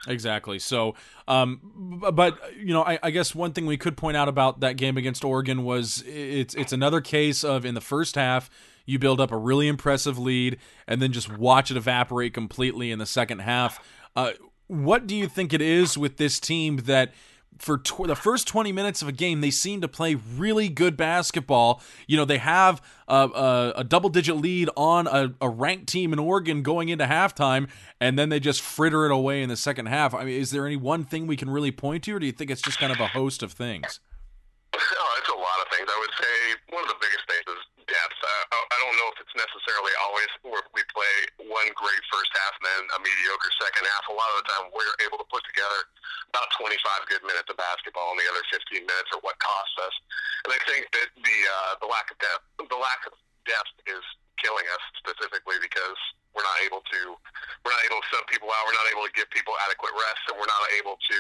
Exactly. 0.07 0.59
So, 0.59 0.95
um, 1.27 2.01
but 2.13 2.39
you 2.57 2.73
know, 2.73 2.83
I, 2.83 2.99
I, 3.03 3.11
guess 3.11 3.35
one 3.35 3.53
thing 3.53 3.67
we 3.67 3.77
could 3.77 3.97
point 3.97 4.17
out 4.17 4.29
about 4.29 4.61
that 4.61 4.77
game 4.77 4.97
against 4.97 5.25
Oregon 5.25 5.65
was 5.65 6.05
it's 6.07 6.55
it's 6.55 6.73
another 6.73 7.01
case 7.01 7.43
of 7.43 7.65
in 7.65 7.75
the 7.75 7.81
first 7.81 8.15
half 8.15 8.51
you 8.85 8.99
build 8.99 9.21
up 9.21 9.33
a 9.33 9.37
really 9.37 9.67
impressive 9.67 10.19
lead 10.19 10.59
and 10.87 11.03
then 11.03 11.13
just 11.13 11.37
watch 11.37 11.71
it 11.71 11.77
evaporate 11.77 12.35
completely 12.35 12.93
in 12.93 12.99
the 12.99 13.07
second 13.07 13.41
half. 13.41 13.85
Uh, 14.15 14.33
what 14.69 15.07
do 15.07 15.17
you 15.17 15.27
think 15.27 15.53
it 15.53 15.63
is 15.63 15.99
with 15.99 16.17
this 16.17 16.39
team 16.39 16.77
that? 16.85 17.13
For 17.59 17.79
tw- 17.79 18.07
the 18.07 18.17
first 18.17 18.47
20 18.47 18.73
minutes 18.73 19.03
of 19.03 19.09
a 19.09 19.13
game, 19.13 19.41
they 19.41 19.51
seem 19.51 19.81
to 19.81 19.89
play 19.89 20.15
really 20.15 20.69
good 20.69 20.97
basketball. 20.97 21.83
You 22.07 22.17
know, 22.17 22.25
they 22.25 22.39
have 22.39 22.83
a, 23.09 23.29
a, 23.29 23.73
a 23.77 23.85
double 23.85 24.09
digit 24.11 24.37
lead 24.37 24.69
on 24.77 25.07
a, 25.07 25.35
a, 25.41 25.49
ranked 25.49 25.89
team 25.89 26.13
in 26.13 26.19
Oregon 26.19 26.63
going 26.63 26.89
into 26.89 27.05
halftime, 27.05 27.69
and 28.01 28.19
then 28.19 28.29
they 28.29 28.41
just 28.41 28.61
fritter 28.61 29.07
it 29.07 29.13
away 29.13 29.43
in 29.43 29.49
the 29.49 29.57
second 29.57 29.87
half. 29.87 30.15
I 30.15 30.25
mean, 30.25 30.41
is 30.41 30.51
there 30.51 30.67
any 30.67 30.77
one 30.77 31.05
thing 31.05 31.27
we 31.27 31.37
can 31.37 31.51
really 31.51 31.73
point 31.73 32.05
to, 32.05 32.17
or 32.17 32.19
do 32.19 32.27
you 32.27 32.33
think 32.33 32.51
it's 32.51 32.63
just 32.63 32.79
kind 32.79 32.93
of 32.93 33.01
a 33.01 33.09
host 33.09 33.43
of 33.43 33.53
things? 33.53 34.01
Oh, 34.77 35.17
it's 35.19 35.29
a 35.31 35.33
lot 35.33 35.59
of 35.63 35.69
things. 35.73 35.89
I 35.89 35.99
would 35.99 36.11
say 36.21 36.75
one 36.75 36.83
of 36.85 36.89
the 36.89 37.01
biggest 37.01 37.25
things 37.27 37.57
is 37.57 37.76
depth. 38.07 38.23
Uh, 38.23 38.55
I 38.71 38.77
don't 38.79 38.97
know 38.99 39.09
if 39.11 39.19
it's 39.19 39.35
necessarily 39.35 39.91
always 40.07 40.31
where 40.47 40.63
we 40.75 40.83
play 40.95 41.15
one 41.51 41.67
great 41.75 42.03
first 42.07 42.31
half 42.39 42.55
and 42.63 42.65
then 42.67 42.83
a 42.95 42.99
mediocre 43.03 43.53
second 43.59 43.85
half. 43.91 44.07
A 44.07 44.15
lot 44.15 44.31
of 44.35 44.43
the 44.43 44.47
time, 44.47 44.65
we're 44.71 44.97
able 45.03 45.19
to 45.19 45.27
put 45.27 45.43
together 45.51 45.91
about 46.31 46.47
25 46.59 47.11
good 47.11 47.23
minutes 47.27 47.51
of 47.51 47.59
basketball, 47.59 48.15
and 48.15 48.19
the 48.23 48.29
other 48.31 48.45
15 48.55 48.87
minutes 48.87 49.11
are 49.15 49.23
what 49.27 49.35
costs 49.43 49.77
us. 49.83 49.95
And 50.47 50.55
I 50.55 50.61
think 50.71 50.87
that 50.95 51.09
the 51.19 51.39
uh, 51.51 51.73
the 51.83 51.89
lack 51.91 52.07
of 52.11 52.17
depth, 52.23 52.47
the 52.63 52.79
lack 52.79 53.03
of 53.11 53.15
depth, 53.47 53.75
is 53.91 54.03
killing 54.39 54.67
us 54.71 54.83
specifically 55.01 55.59
because 55.59 55.99
we're 56.37 56.47
not 56.47 56.59
able 56.63 56.85
to 56.85 57.01
we're 57.65 57.75
not 57.75 57.83
able 57.89 57.99
to 57.99 58.07
sub 58.15 58.25
people 58.31 58.51
out. 58.55 58.63
We're 58.69 58.79
not 58.79 58.91
able 58.95 59.05
to 59.09 59.15
give 59.15 59.27
people 59.35 59.59
adequate 59.67 59.95
rest, 59.99 60.23
and 60.31 60.39
we're 60.39 60.51
not 60.51 60.63
able 60.79 60.95
to 60.95 61.19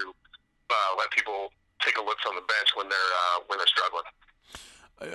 uh, 0.70 0.92
let 1.00 1.10
people 1.10 1.50
take 1.82 1.98
a 1.98 2.04
look 2.04 2.18
from 2.22 2.38
the 2.38 2.46
bench 2.46 2.70
when 2.78 2.86
they're 2.86 3.12
uh, 3.34 3.36
when 3.50 3.58
they're 3.58 3.74
struggling. 3.74 4.06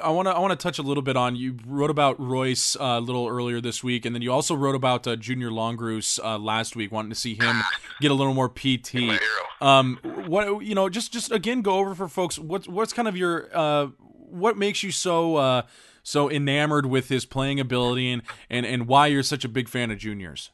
I 0.01 0.11
want 0.11 0.27
to 0.27 0.31
I 0.31 0.37
want 0.39 0.51
to 0.51 0.61
touch 0.61 0.77
a 0.77 0.83
little 0.83 1.01
bit 1.01 1.17
on 1.17 1.35
you 1.35 1.57
wrote 1.65 1.89
about 1.89 2.19
Royce 2.19 2.75
uh, 2.75 2.83
a 2.83 2.99
little 2.99 3.27
earlier 3.27 3.59
this 3.59 3.83
week, 3.83 4.05
and 4.05 4.13
then 4.13 4.21
you 4.21 4.31
also 4.31 4.53
wrote 4.53 4.75
about 4.75 5.07
uh, 5.07 5.15
Junior 5.15 5.49
Longrus 5.49 6.19
uh, 6.23 6.37
last 6.37 6.75
week, 6.75 6.91
wanting 6.91 7.09
to 7.09 7.15
see 7.15 7.33
him 7.33 7.61
get 8.01 8.11
a 8.11 8.13
little 8.13 8.35
more 8.35 8.47
PT. 8.47 9.19
Um, 9.59 9.97
what 10.27 10.63
you 10.63 10.75
know, 10.75 10.87
just 10.87 11.11
just 11.11 11.31
again 11.31 11.63
go 11.63 11.79
over 11.79 11.95
for 11.95 12.07
folks. 12.07 12.37
What's 12.37 12.67
what's 12.67 12.93
kind 12.93 13.07
of 13.07 13.17
your 13.17 13.49
uh, 13.53 13.87
what 14.05 14.55
makes 14.55 14.83
you 14.83 14.91
so 14.91 15.37
uh, 15.37 15.61
so 16.03 16.29
enamored 16.29 16.85
with 16.85 17.09
his 17.09 17.25
playing 17.25 17.59
ability, 17.59 18.11
and, 18.11 18.21
and 18.51 18.67
and 18.67 18.87
why 18.87 19.07
you're 19.07 19.23
such 19.23 19.43
a 19.43 19.49
big 19.49 19.67
fan 19.67 19.89
of 19.89 19.97
juniors? 19.97 20.51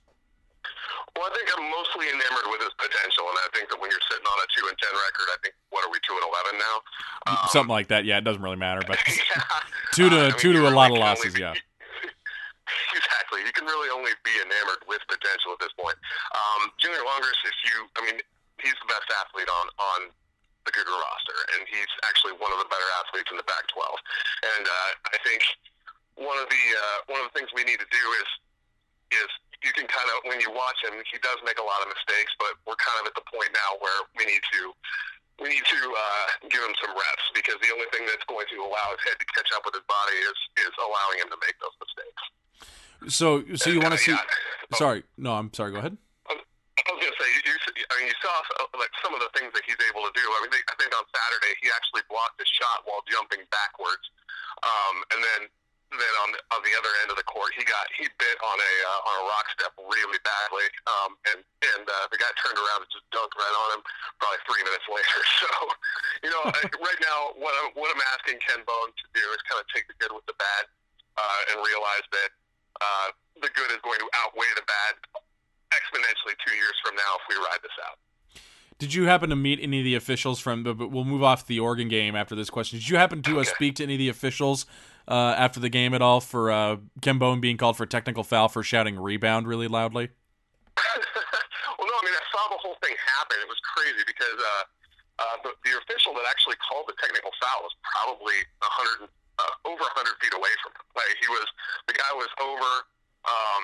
Well, 1.17 1.25
I 1.25 1.35
think 1.35 1.49
I'm 1.51 1.65
mostly 1.67 2.07
enamored 2.07 2.47
with 2.47 2.61
his 2.61 2.71
potential, 2.77 3.25
and 3.27 3.37
I 3.43 3.49
think 3.51 3.67
that 3.73 3.81
when 3.81 3.89
you're 3.91 4.07
sitting 4.07 4.23
on 4.23 4.37
a 4.39 4.47
two 4.55 4.69
and 4.69 4.77
ten 4.77 4.93
record, 4.93 5.27
I 5.33 5.37
think 5.43 5.55
what 5.71 5.83
are 5.83 5.91
we 5.91 5.99
two 6.07 6.15
and 6.15 6.23
eleven 6.23 6.55
now? 6.61 6.79
Um, 7.27 7.37
Something 7.49 7.71
like 7.71 7.87
that. 7.87 8.05
Yeah, 8.05 8.17
it 8.17 8.23
doesn't 8.23 8.41
really 8.41 8.57
matter, 8.57 8.81
but 8.87 8.97
yeah. 9.07 9.41
two 9.93 10.09
to 10.09 10.15
uh, 10.15 10.19
I 10.19 10.27
mean, 10.29 10.39
two 10.39 10.53
to 10.53 10.67
a 10.67 10.71
lot 10.71 10.91
of 10.91 10.97
losses. 10.97 11.33
Be, 11.33 11.41
yeah. 11.41 11.53
exactly. 12.95 13.43
You 13.43 13.51
can 13.51 13.65
really 13.65 13.89
only 13.89 14.11
be 14.23 14.31
enamored 14.39 14.83
with 14.87 15.01
potential 15.07 15.51
at 15.53 15.59
this 15.59 15.73
point. 15.75 15.95
Um, 16.33 16.71
Junior 16.79 17.03
Longrus, 17.03 17.39
if 17.43 17.57
you, 17.67 17.87
I 17.99 18.05
mean, 18.05 18.17
he's 18.63 18.77
the 18.79 18.89
best 18.89 19.07
athlete 19.11 19.49
on 19.49 19.67
on 19.77 19.99
the 20.67 20.71
Cougar 20.75 20.91
roster, 20.91 21.39
and 21.55 21.63
he's 21.71 21.87
actually 22.03 22.35
one 22.35 22.51
of 22.51 22.59
the 22.59 22.67
better 22.67 22.89
athletes 22.99 23.31
in 23.31 23.39
the 23.39 23.47
Pac-12. 23.47 23.79
And 23.79 24.63
uh, 24.67 24.91
I 25.15 25.17
think 25.23 25.39
one 26.19 26.35
of 26.35 26.51
the 26.51 26.63
uh, 26.75 26.97
one 27.07 27.23
of 27.23 27.31
the 27.31 27.35
things 27.39 27.49
we 27.55 27.63
need 27.63 27.79
to 27.79 27.89
do 27.89 28.05
is 28.19 28.29
is 29.23 29.29
you 29.65 29.71
can 29.73 29.87
kind 29.89 30.05
of 30.11 30.27
when 30.27 30.37
you 30.43 30.51
watch 30.53 30.77
him, 30.83 30.93
he 31.07 31.17
does 31.23 31.39
make 31.41 31.57
a 31.57 31.65
lot 31.65 31.81
of 31.81 31.87
mistakes, 31.89 32.35
but 32.37 32.59
we're 32.67 32.77
kind 32.77 32.99
of 33.01 33.09
at 33.09 33.15
the 33.17 33.25
point 33.25 33.49
now 33.55 33.79
where 33.81 34.05
we 34.19 34.27
need 34.27 34.43
to 34.53 34.75
we 35.47 35.55
need 35.55 35.63
to 35.63 35.79
uh, 35.79 36.27
give 36.51 36.59
him 36.59 36.75
some 36.83 36.91
reps 36.91 37.25
because 37.31 37.55
the 37.63 37.71
only 37.71 37.87
thing 37.95 38.03
that's 38.03 38.27
going 38.27 38.43
to 38.51 38.57
allow 38.59 38.91
his 38.91 39.01
head 39.07 39.15
to 39.15 39.27
catch 39.31 39.47
up 39.55 39.63
with 39.63 39.79
his 39.79 39.87
body 39.87 40.17
is 40.27 40.35
is 40.67 40.73
allowing 40.75 41.23
him 41.23 41.31
to 41.31 41.39
make 41.39 41.55
those 41.63 41.75
mistakes. 41.79 42.23
So, 43.07 43.47
so 43.55 43.71
you 43.71 43.79
want 43.79 43.95
to 43.95 44.01
see? 44.01 44.11
Yeah. 44.11 44.75
Sorry, 44.75 45.07
no, 45.15 45.39
I'm 45.39 45.47
sorry. 45.55 45.71
Go 45.71 45.79
ahead. 45.79 45.95
I 46.27 46.93
was 46.93 46.99
going 46.99 47.09
to 47.09 47.19
say, 47.19 47.29
you, 47.47 47.55
I 47.89 47.93
mean, 47.99 48.07
you 48.11 48.17
saw 48.19 48.31
uh, 48.59 48.67
like 48.75 48.91
some 48.99 49.15
of 49.15 49.23
the 49.23 49.31
things 49.33 49.49
that 49.55 49.63
he's 49.63 49.79
able 49.87 50.03
to 50.03 50.13
do. 50.13 50.23
I 50.23 50.45
mean, 50.45 50.51
I 50.51 50.75
think 50.75 50.91
on 50.91 51.07
Saturday 51.09 51.55
he 51.63 51.71
actually 51.71 52.03
blocked 52.11 52.37
a 52.43 52.47
shot 52.47 52.83
while 52.83 53.01
jumping 53.07 53.47
backwards, 53.47 54.03
um, 54.67 54.95
and 55.15 55.23
then 55.23 55.41
then 55.95 56.13
on 56.27 56.35
the, 56.35 56.39
on 56.51 56.59
the 56.67 56.73
other 56.75 56.91
end 56.99 57.09
of 57.15 57.17
the 57.17 57.23
court, 57.23 57.55
he 57.55 57.63
got 57.63 57.87
he 57.95 58.03
bit 58.19 58.37
on 58.43 58.57
a 58.59 58.73
uh, 58.83 59.07
on 59.07 59.13
a 59.23 59.25
rock 59.31 59.47
step 59.55 59.71
really 59.79 60.19
badly, 60.19 60.67
um, 60.83 61.15
and 61.31 61.39
and 61.39 61.83
uh, 61.87 62.05
the 62.11 62.19
guy 62.19 62.27
turned 62.35 62.59
around 62.59 62.83
and 62.83 62.91
just 62.91 63.07
dunked 63.15 63.31
right 63.39 63.55
on 63.55 63.79
him. 63.79 63.81
Probably 64.19 64.41
three 64.43 64.63
minutes 64.67 64.87
later. 64.91 65.19
So, 65.37 65.53
you 66.23 66.33
know, 66.33 66.49
right 66.81 67.01
now, 67.05 67.37
what 67.87 67.95
I'm 67.95 68.03
asking 68.19 68.43
Ken 68.43 68.59
Bone 68.67 68.91
to 68.91 69.05
do 69.15 69.23
is 69.31 69.39
kind 69.47 69.63
of 69.63 69.67
take 69.71 69.87
the 69.87 69.95
good 69.95 70.11
with 70.11 70.27
the 70.27 70.35
bad, 70.35 70.67
uh, 71.15 71.51
and 71.51 71.63
realize 71.63 72.03
that 72.11 72.29
uh, 72.83 73.07
the 73.39 73.47
good 73.55 73.71
is 73.71 73.79
going 73.79 74.03
to 74.03 74.09
outweigh 74.27 74.51
the 74.59 74.67
bad 74.67 74.99
exponentially 75.71 76.35
two 76.43 76.55
years 76.55 76.75
from 76.83 76.99
now 76.99 77.15
if 77.15 77.23
we 77.31 77.35
ride 77.39 77.63
this 77.63 77.71
out. 77.87 77.95
Did 78.77 78.93
you 78.93 79.05
happen 79.05 79.31
to 79.31 79.35
meet 79.35 79.59
any 79.63 79.79
of 79.79 79.85
the 79.85 79.95
officials 79.95 80.39
from? 80.39 80.63
But 80.63 80.91
we'll 80.91 81.07
move 81.07 81.23
off 81.23 81.47
the 81.47 81.59
Oregon 81.59 81.87
game 81.87 82.15
after 82.15 82.35
this 82.35 82.49
question. 82.49 82.77
Did 82.77 82.89
you 82.89 82.97
happen 82.97 83.23
to 83.23 83.37
uh, 83.37 83.41
okay. 83.41 83.49
uh, 83.49 83.55
speak 83.55 83.75
to 83.75 83.83
any 83.83 83.95
of 83.95 83.99
the 83.99 84.09
officials 84.09 84.67
uh, 85.07 85.33
after 85.37 85.59
the 85.59 85.69
game 85.69 85.95
at 85.95 86.01
all 86.01 86.19
for 86.19 86.51
uh, 86.51 86.77
Ken 87.01 87.17
Bone 87.17 87.39
being 87.39 87.57
called 87.57 87.77
for 87.77 87.87
technical 87.87 88.23
foul 88.23 88.49
for 88.49 88.61
shouting 88.61 88.99
rebound 88.99 89.47
really 89.47 89.67
loudly? 89.67 90.09
well, 90.77 91.87
no, 91.87 91.95
I 91.95 92.05
mean, 92.05 92.13
I 92.13 92.25
saw 92.29 92.49
the 92.49 92.59
whole 92.61 92.75
thing 92.83 92.93
happen. 93.17 93.37
It 93.41 93.47
was 93.47 93.57
crazy 93.63 94.03
because 94.05 94.37
uh, 94.37 94.63
uh, 95.17 95.37
the, 95.41 95.51
the 95.65 95.73
official 95.81 96.13
that 96.17 96.25
actually 96.29 96.57
called 96.61 96.85
the 96.85 96.97
technical 97.01 97.33
foul 97.41 97.65
was 97.65 97.73
probably 97.81 98.37
100, 98.61 99.09
uh, 99.09 99.69
over 99.69 99.81
100 99.81 100.21
feet 100.21 100.33
away 100.33 100.53
from 100.61 100.77
him. 100.77 100.85
Like, 100.93 101.09
he 101.17 101.27
was, 101.29 101.47
the 101.89 101.95
guy 101.97 102.11
was 102.13 102.29
over, 102.41 102.71
um, 103.25 103.63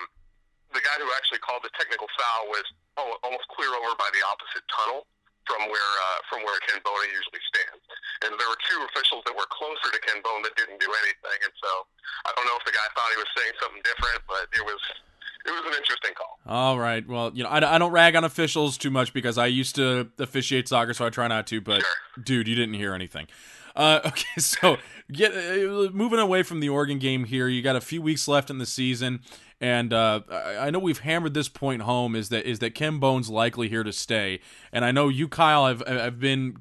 the 0.74 0.82
guy 0.82 0.98
who 0.98 1.08
actually 1.14 1.40
called 1.46 1.62
the 1.62 1.74
technical 1.78 2.10
foul 2.18 2.50
was 2.50 2.66
almost 2.98 3.46
clear 3.54 3.70
over 3.70 3.94
by 3.98 4.10
the 4.14 4.22
opposite 4.26 4.66
tunnel 4.70 5.06
from 5.46 5.68
where 5.68 5.94
uh, 6.00 6.20
from 6.32 6.40
where 6.48 6.56
Ken 6.66 6.80
Bone 6.82 7.08
usually 7.12 7.44
stands. 7.52 7.84
And 8.24 8.32
there 8.40 8.48
were 8.48 8.60
two 8.64 8.80
officials 8.90 9.28
that 9.28 9.36
were 9.36 9.48
closer 9.52 9.92
to 9.92 10.00
Ken 10.02 10.24
Bone 10.24 10.42
that 10.48 10.56
didn't 10.56 10.80
do 10.80 10.88
anything. 10.88 11.40
And 11.44 11.54
so 11.60 11.72
I 12.26 12.32
don't 12.36 12.48
know 12.48 12.58
if 12.58 12.66
the 12.66 12.76
guy 12.76 12.88
thought 12.96 13.12
he 13.12 13.20
was 13.20 13.32
saying 13.36 13.54
something 13.60 13.84
different, 13.84 14.24
but 14.26 14.48
it 14.56 14.64
was 14.64 14.80
it 15.46 15.52
was 15.52 15.64
an 15.66 15.74
interesting 15.78 16.12
call. 16.16 16.40
All 16.46 16.80
right. 16.80 17.08
Well, 17.08 17.32
you 17.34 17.44
know, 17.44 17.50
I, 17.50 17.76
I 17.76 17.78
don't 17.78 17.92
rag 17.92 18.16
on 18.16 18.24
officials 18.24 18.78
too 18.78 18.90
much 18.90 19.14
because 19.14 19.38
I 19.38 19.48
used 19.48 19.76
to 19.76 20.10
officiate 20.20 20.68
soccer, 20.68 20.94
so 20.94 21.06
I 21.06 21.10
try 21.10 21.28
not 21.28 21.48
to. 21.48 21.62
But 21.62 21.82
sure. 21.82 22.24
dude, 22.24 22.48
you 22.48 22.56
didn't 22.56 22.76
hear 22.76 22.94
anything. 22.94 23.28
Uh, 23.76 24.02
okay, 24.06 24.40
so 24.40 24.78
get 25.12 25.32
uh, 25.34 25.90
moving 25.92 26.20
away 26.20 26.44
from 26.44 26.60
the 26.60 26.70
Oregon 26.70 27.00
game 27.00 27.26
here. 27.26 27.48
You 27.48 27.62
got 27.62 27.76
a 27.76 27.82
few 27.82 28.02
weeks 28.02 28.28
left 28.28 28.50
in 28.50 28.58
the 28.58 28.66
season, 28.66 29.22
and 29.60 29.94
uh, 29.94 30.22
I 30.32 30.70
know 30.70 30.80
we've 30.80 31.00
hammered 31.00 31.34
this 31.34 31.50
point 31.50 31.82
home 31.82 32.16
is 32.16 32.30
that 32.30 32.46
is 32.46 32.60
that 32.60 32.76
Ken 32.76 33.00
Bone's 33.00 33.30
likely 33.30 33.70
here 33.70 33.84
to 33.84 33.94
stay, 33.94 34.40
and 34.72 34.86
I 34.86 34.92
know 34.92 35.10
you, 35.10 35.28
Kyle, 35.28 35.68
have 35.68 35.86
have 35.88 36.20
been 36.20 36.58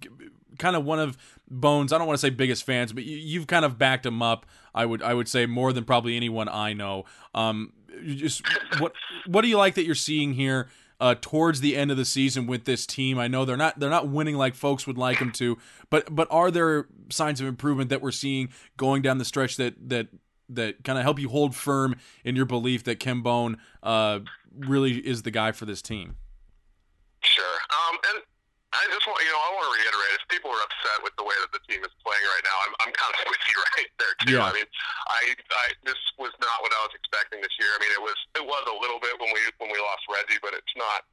kind 0.59 0.77
of 0.77 0.85
one 0.85 0.99
of 0.99 1.17
Bones. 1.53 1.93
I 1.93 1.99
don't 1.99 2.07
want 2.07 2.19
to 2.19 2.27
say 2.27 2.31
biggest 2.31 2.65
fans, 2.65 2.95
but 2.95 3.05
you, 3.05 3.39
have 3.41 3.47
kind 3.47 3.67
of 3.67 3.77
backed 3.77 4.07
him 4.07 4.23
up. 4.23 4.47
I 4.75 4.87
would 4.87 5.03
I 5.03 5.12
would 5.12 5.29
say 5.29 5.45
more 5.45 5.71
than 5.73 5.85
probably 5.85 6.17
anyone 6.17 6.49
I 6.49 6.73
know. 6.73 7.05
Um, 7.35 7.75
just 8.05 8.43
what 8.79 8.93
what 9.27 9.43
do 9.43 9.49
you 9.49 9.57
like 9.57 9.75
that 9.75 9.85
you're 9.85 9.95
seeing 9.95 10.35
here? 10.35 10.69
Uh, 11.01 11.17
towards 11.21 11.61
the 11.61 11.77
end 11.77 11.91
of 11.91 11.97
the 11.97 12.05
season 12.05 12.47
with 12.47 12.65
this 12.65 12.87
team. 12.87 13.19
I 13.19 13.27
know 13.27 13.45
they're 13.45 13.57
not 13.57 13.81
they're 13.81 13.91
not 13.91 14.07
winning 14.07 14.37
like 14.37 14.55
folks 14.55 14.87
would 14.87 14.97
like 14.97 15.19
them 15.19 15.33
to, 15.33 15.59
but 15.91 16.15
but 16.15 16.29
are 16.31 16.49
there 16.49 16.87
signs 17.11 17.41
of 17.41 17.49
improvement 17.49 17.91
that 17.91 18.01
we're 18.01 18.13
seeing 18.13 18.51
going 18.77 19.03
down 19.03 19.19
the 19.19 19.25
stretch 19.25 19.57
that 19.57 19.75
that 19.89 20.07
that 20.49 20.85
kind 20.85 20.99
of 20.99 21.05
help 21.05 21.19
you 21.19 21.29
hold 21.29 21.57
firm 21.57 21.97
in 22.25 22.37
your 22.37 22.47
belief 22.47 22.85
that 22.85 23.01
Ken 23.01 23.21
Bone 23.21 23.59
uh, 23.83 24.21
really 24.57 24.99
is 24.99 25.23
the 25.23 25.31
guy 25.31 25.53
for 25.53 25.65
this 25.65 25.83
team? 25.83 26.15
Sure. 27.23 27.45
Um, 27.71 27.99
and 28.15 28.23
I 28.73 28.88
just 28.88 29.05
want 29.05 29.21
you 29.21 29.29
know 29.29 29.41
I 29.41 29.50
want 29.52 29.64
to 29.69 29.73
reiterate 29.76 30.12
if 30.17 30.25
people 30.33 30.49
are 30.49 30.62
upset 30.64 31.05
with 31.05 31.12
the 31.21 31.26
way 31.29 31.37
that 31.45 31.52
the 31.52 31.61
team 31.69 31.85
is 31.85 31.93
playing 32.00 32.25
right 32.25 32.45
now, 32.45 32.57
I'm 32.64 32.73
I'm 32.88 32.93
kind 32.97 33.12
of 33.12 33.21
with 33.33 33.45
you 33.45 33.57
right 33.76 33.91
there 34.00 34.14
too. 34.25 34.37
Yeah. 34.41 34.49
I 34.49 34.52
mean, 34.57 34.69
I, 35.12 35.21
I 35.37 35.67
this 35.85 36.00
was 36.17 36.33
not 36.41 36.57
what 36.64 36.73
I 36.73 36.81
was 36.88 36.97
expecting 36.97 37.45
this 37.45 37.52
year. 37.61 37.69
I 37.69 37.79
mean, 37.85 37.93
it 37.93 38.02
was 38.02 38.17
it 38.37 38.45
was 38.45 38.64
a 38.64 38.76
little 38.81 38.99
bit 38.99 39.12
when 39.21 39.29
we 39.29 39.41
when 39.61 39.69
we 39.69 39.79
lost 39.81 40.09
Reggie, 40.09 40.41
but 40.41 40.57
it's 40.57 40.75
not. 40.76 41.05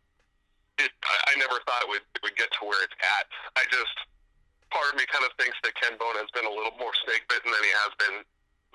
It, 0.79 0.95
I, 1.03 1.15
I 1.29 1.33
never 1.35 1.59
thought 1.67 1.83
it 1.83 1.89
would 1.91 2.05
it 2.15 2.23
would 2.23 2.39
get 2.39 2.47
to 2.59 2.61
where 2.63 2.79
it's 2.79 2.95
at. 3.03 3.27
I 3.59 3.67
just 3.67 3.95
part 4.71 4.87
of 4.87 4.95
me 4.95 5.03
kind 5.11 5.27
of 5.27 5.35
thinks 5.35 5.59
that 5.67 5.75
Ken 5.75 5.99
Bone 5.99 6.15
has 6.15 6.31
been 6.31 6.47
a 6.47 6.53
little 6.53 6.73
more 6.79 6.95
snake 7.03 7.27
bitten 7.27 7.51
than 7.51 7.63
he 7.65 7.73
has 7.83 7.91
been 7.99 8.17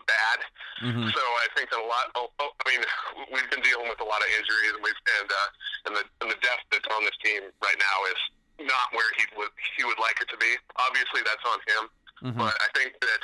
bad. 0.05 0.38
Mm-hmm. 0.85 1.09
So 1.09 1.23
I 1.41 1.49
think 1.57 1.73
that 1.73 1.81
a 1.81 1.88
lot. 1.88 2.12
Oh, 2.12 2.29
oh, 2.45 2.53
I 2.53 2.64
mean, 2.69 2.83
we've 3.33 3.49
been 3.49 3.64
dealing 3.64 3.88
with 3.88 4.05
a 4.05 4.09
lot 4.09 4.21
of 4.21 4.29
injuries, 4.37 4.76
and 4.76 4.83
we've 4.85 5.00
and 5.25 5.29
uh, 5.33 5.49
and 5.88 5.93
the 5.97 6.05
and 6.21 6.29
the 6.29 6.38
depth 6.45 6.69
that's 6.69 6.88
on 6.93 7.03
this 7.09 7.17
team 7.25 7.49
right 7.64 7.81
now 7.81 7.97
is 8.12 8.21
not 8.63 8.87
where 8.95 9.11
he 9.19 9.25
would 9.35 9.51
he 9.77 9.83
would 9.83 9.99
like 9.99 10.19
it 10.23 10.29
to 10.31 10.39
be. 10.39 10.55
Obviously, 10.79 11.23
that's 11.27 11.43
on 11.47 11.59
him. 11.67 11.83
Mm-hmm. 12.23 12.41
But 12.41 12.55
I 12.63 12.69
think 12.79 12.95
that 13.03 13.23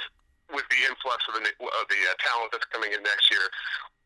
with 0.50 0.66
the 0.68 0.80
influx 0.86 1.22
of 1.30 1.38
the 1.38 1.42
of 1.42 1.84
the 1.86 2.00
uh, 2.10 2.14
talent 2.18 2.50
that's 2.50 2.66
coming 2.74 2.90
in 2.90 3.00
next 3.06 3.30
year, 3.30 3.46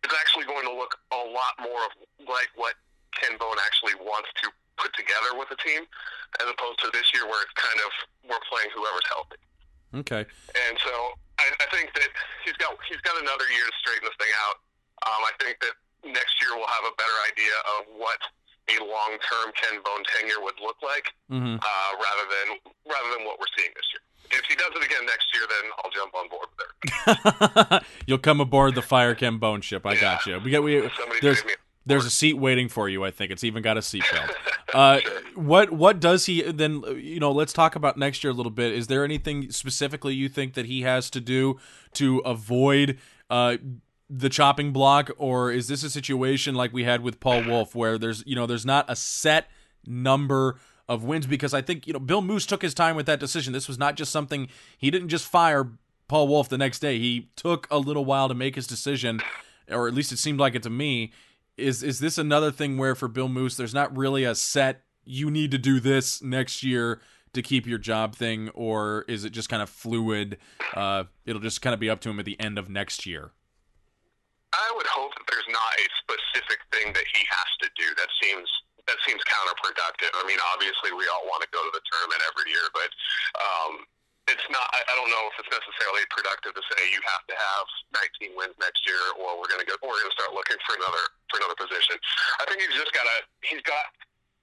it's 0.04 0.12
actually 0.12 0.44
going 0.44 0.68
to 0.68 0.74
look 0.74 1.00
a 1.12 1.22
lot 1.32 1.56
more 1.60 1.80
of 1.88 1.92
like 2.28 2.52
what 2.54 2.76
Ken 3.16 3.36
Bone 3.40 3.56
actually 3.64 3.96
wants 4.04 4.28
to 4.44 4.52
put 4.76 4.92
together 4.92 5.38
with 5.38 5.48
the 5.48 5.58
team, 5.62 5.86
as 6.42 6.46
opposed 6.50 6.82
to 6.84 6.90
this 6.92 7.08
year 7.14 7.24
where 7.24 7.40
it's 7.40 7.56
kind 7.56 7.78
of 7.80 7.90
we're 8.28 8.44
playing 8.50 8.68
whoever's 8.76 9.08
healthy. 9.08 9.40
Okay. 9.94 10.22
And 10.68 10.74
so 10.82 10.92
I, 11.38 11.46
I 11.62 11.66
think 11.70 11.94
that 11.94 12.10
he's 12.44 12.58
got 12.60 12.76
he's 12.86 13.00
got 13.06 13.16
another 13.16 13.46
year 13.48 13.64
to 13.64 13.74
straighten 13.80 14.04
this 14.04 14.18
thing 14.20 14.32
out. 14.44 14.56
Um, 15.08 15.22
I 15.24 15.32
think 15.40 15.62
that 15.64 15.74
next 16.04 16.36
year 16.42 16.52
we'll 16.52 16.68
have 16.68 16.86
a 16.86 16.94
better 17.00 17.18
idea 17.32 17.56
of 17.78 17.80
what 17.96 18.20
a 18.70 18.82
long-term 18.84 19.52
Ken 19.60 19.80
Bone 19.84 20.02
tenure 20.16 20.40
would 20.42 20.54
look 20.62 20.76
like, 20.82 21.12
Mhm. 21.30 21.56
uh, 21.58 21.90
rather 21.96 22.26
than 22.30 22.72
rather 22.90 23.10
than 23.16 23.26
what 23.26 23.38
we're 23.38 23.46
seeing 23.58 23.70
this 23.74 23.84
year. 23.92 24.00
If 24.40 24.44
he 24.48 24.54
does 24.56 24.70
it 24.74 24.84
again 24.84 25.04
next 25.06 25.26
year, 25.34 25.42
then 25.48 25.70
I'll 25.84 25.90
jump 25.90 26.14
on 26.14 26.28
board 26.28 26.48
with 26.56 27.76
it. 27.76 27.82
You'll 28.06 28.18
come 28.18 28.40
aboard 28.40 28.74
the 28.74 28.82
Fire 28.82 29.14
Ken 29.14 29.38
Bone 29.38 29.60
ship. 29.60 29.84
I 29.86 29.96
got 29.96 30.24
you. 30.26 30.38
We 30.42 30.50
got 30.50 30.62
we. 30.62 30.80
Somebody 30.98 31.20
There's 31.20 31.44
me. 31.44 31.52
there's 31.86 32.06
a 32.06 32.10
seat 32.10 32.34
waiting 32.38 32.68
for 32.68 32.88
you. 32.88 33.04
I 33.04 33.10
think 33.10 33.30
it's 33.30 33.44
even 33.44 33.62
got 33.62 33.76
a 33.76 33.80
seatbelt. 33.80 34.30
Uh, 34.72 34.98
what 35.36 35.70
what 35.70 36.00
does 36.00 36.26
he 36.26 36.42
then? 36.42 36.82
You 36.96 37.20
know, 37.20 37.30
let's 37.30 37.52
talk 37.52 37.76
about 37.76 37.96
next 37.96 38.24
year 38.24 38.32
a 38.32 38.34
little 38.34 38.50
bit. 38.50 38.72
Is 38.72 38.88
there 38.88 39.04
anything 39.04 39.52
specifically 39.52 40.14
you 40.14 40.28
think 40.28 40.54
that 40.54 40.66
he 40.66 40.82
has 40.82 41.10
to 41.10 41.20
do 41.20 41.60
to 41.92 42.18
avoid 42.24 42.98
uh, 43.30 43.58
the 44.08 44.28
chopping 44.28 44.72
block, 44.72 45.10
or 45.16 45.50
is 45.50 45.68
this 45.68 45.82
a 45.82 45.90
situation 45.90 46.54
like 46.54 46.72
we 46.72 46.84
had 46.84 47.02
with 47.02 47.20
Paul 47.20 47.44
Wulff, 47.44 47.74
where 47.74 47.98
there's 47.98 48.22
you 48.26 48.36
know 48.36 48.46
there's 48.46 48.66
not 48.66 48.84
a 48.88 48.96
set 48.96 49.48
number 49.86 50.58
of 50.88 51.04
wins? 51.04 51.26
Because 51.26 51.54
I 51.54 51.62
think 51.62 51.86
you 51.86 51.92
know 51.92 51.98
Bill 51.98 52.22
Moos 52.22 52.46
took 52.46 52.62
his 52.62 52.74
time 52.74 52.96
with 52.96 53.06
that 53.06 53.20
decision. 53.20 53.52
This 53.52 53.68
was 53.68 53.78
not 53.78 53.96
just 53.96 54.12
something 54.12 54.48
he 54.78 54.90
didn't 54.90 55.08
just 55.08 55.26
fire 55.26 55.72
Paul 56.08 56.28
Wulff 56.28 56.48
the 56.48 56.58
next 56.58 56.80
day. 56.80 56.98
He 56.98 57.30
took 57.36 57.66
a 57.70 57.78
little 57.78 58.04
while 58.04 58.28
to 58.28 58.34
make 58.34 58.56
his 58.56 58.66
decision, 58.66 59.20
or 59.70 59.88
at 59.88 59.94
least 59.94 60.12
it 60.12 60.18
seemed 60.18 60.38
like 60.38 60.54
it 60.54 60.62
to 60.64 60.70
me. 60.70 61.12
Is 61.56 61.82
is 61.82 62.00
this 62.00 62.18
another 62.18 62.50
thing 62.50 62.76
where 62.76 62.94
for 62.94 63.08
Bill 63.08 63.28
Moos, 63.28 63.56
there's 63.56 63.74
not 63.74 63.96
really 63.96 64.24
a 64.24 64.34
set 64.34 64.82
you 65.04 65.30
need 65.30 65.50
to 65.50 65.58
do 65.58 65.80
this 65.80 66.22
next 66.22 66.62
year 66.62 67.00
to 67.32 67.42
keep 67.42 67.66
your 67.66 67.78
job 67.78 68.14
thing, 68.14 68.48
or 68.50 69.04
is 69.08 69.24
it 69.24 69.30
just 69.30 69.48
kind 69.48 69.62
of 69.62 69.68
fluid? 69.68 70.38
Uh, 70.74 71.04
it'll 71.26 71.40
just 71.42 71.62
kind 71.62 71.74
of 71.74 71.80
be 71.80 71.90
up 71.90 72.00
to 72.00 72.10
him 72.10 72.18
at 72.18 72.24
the 72.24 72.38
end 72.40 72.58
of 72.58 72.68
next 72.68 73.06
year. 73.06 73.32
I 74.54 74.68
would 74.78 74.86
hope 74.86 75.10
that 75.18 75.26
there's 75.26 75.50
not 75.50 75.72
a 75.82 75.86
specific 75.98 76.62
thing 76.70 76.94
that 76.94 77.06
he 77.10 77.26
has 77.26 77.50
to 77.66 77.68
do. 77.74 77.86
That 77.98 78.10
seems 78.22 78.46
that 78.86 79.00
seems 79.08 79.20
counterproductive. 79.24 80.12
I 80.12 80.24
mean, 80.28 80.38
obviously, 80.52 80.92
we 80.92 81.08
all 81.08 81.24
want 81.24 81.40
to 81.40 81.50
go 81.50 81.60
to 81.64 81.72
the 81.72 81.80
tournament 81.88 82.20
every 82.28 82.52
year, 82.52 82.68
but 82.76 82.90
um, 83.40 83.72
it's 84.28 84.44
not. 84.52 84.64
I, 84.76 84.80
I 84.84 84.94
don't 84.96 85.08
know 85.08 85.24
if 85.32 85.34
it's 85.40 85.52
necessarily 85.52 86.04
productive 86.12 86.52
to 86.52 86.62
say 86.72 86.92
you 86.92 87.00
have 87.02 87.24
to 87.28 87.36
have 87.36 87.64
19 88.22 88.36
wins 88.36 88.56
next 88.60 88.84
year, 88.84 89.00
or 89.18 89.40
we're 89.40 89.50
going 89.50 89.64
to 89.64 89.68
go. 89.68 89.76
Or 89.80 89.92
we're 89.92 90.00
going 90.04 90.12
to 90.12 90.18
start 90.20 90.36
looking 90.36 90.60
for 90.68 90.76
another 90.76 91.04
for 91.32 91.40
another 91.40 91.58
position. 91.58 91.96
I 92.38 92.44
think 92.46 92.60
he's 92.62 92.76
just 92.76 92.92
got 92.92 93.04
to. 93.04 93.16
He's 93.44 93.64
got. 93.64 93.84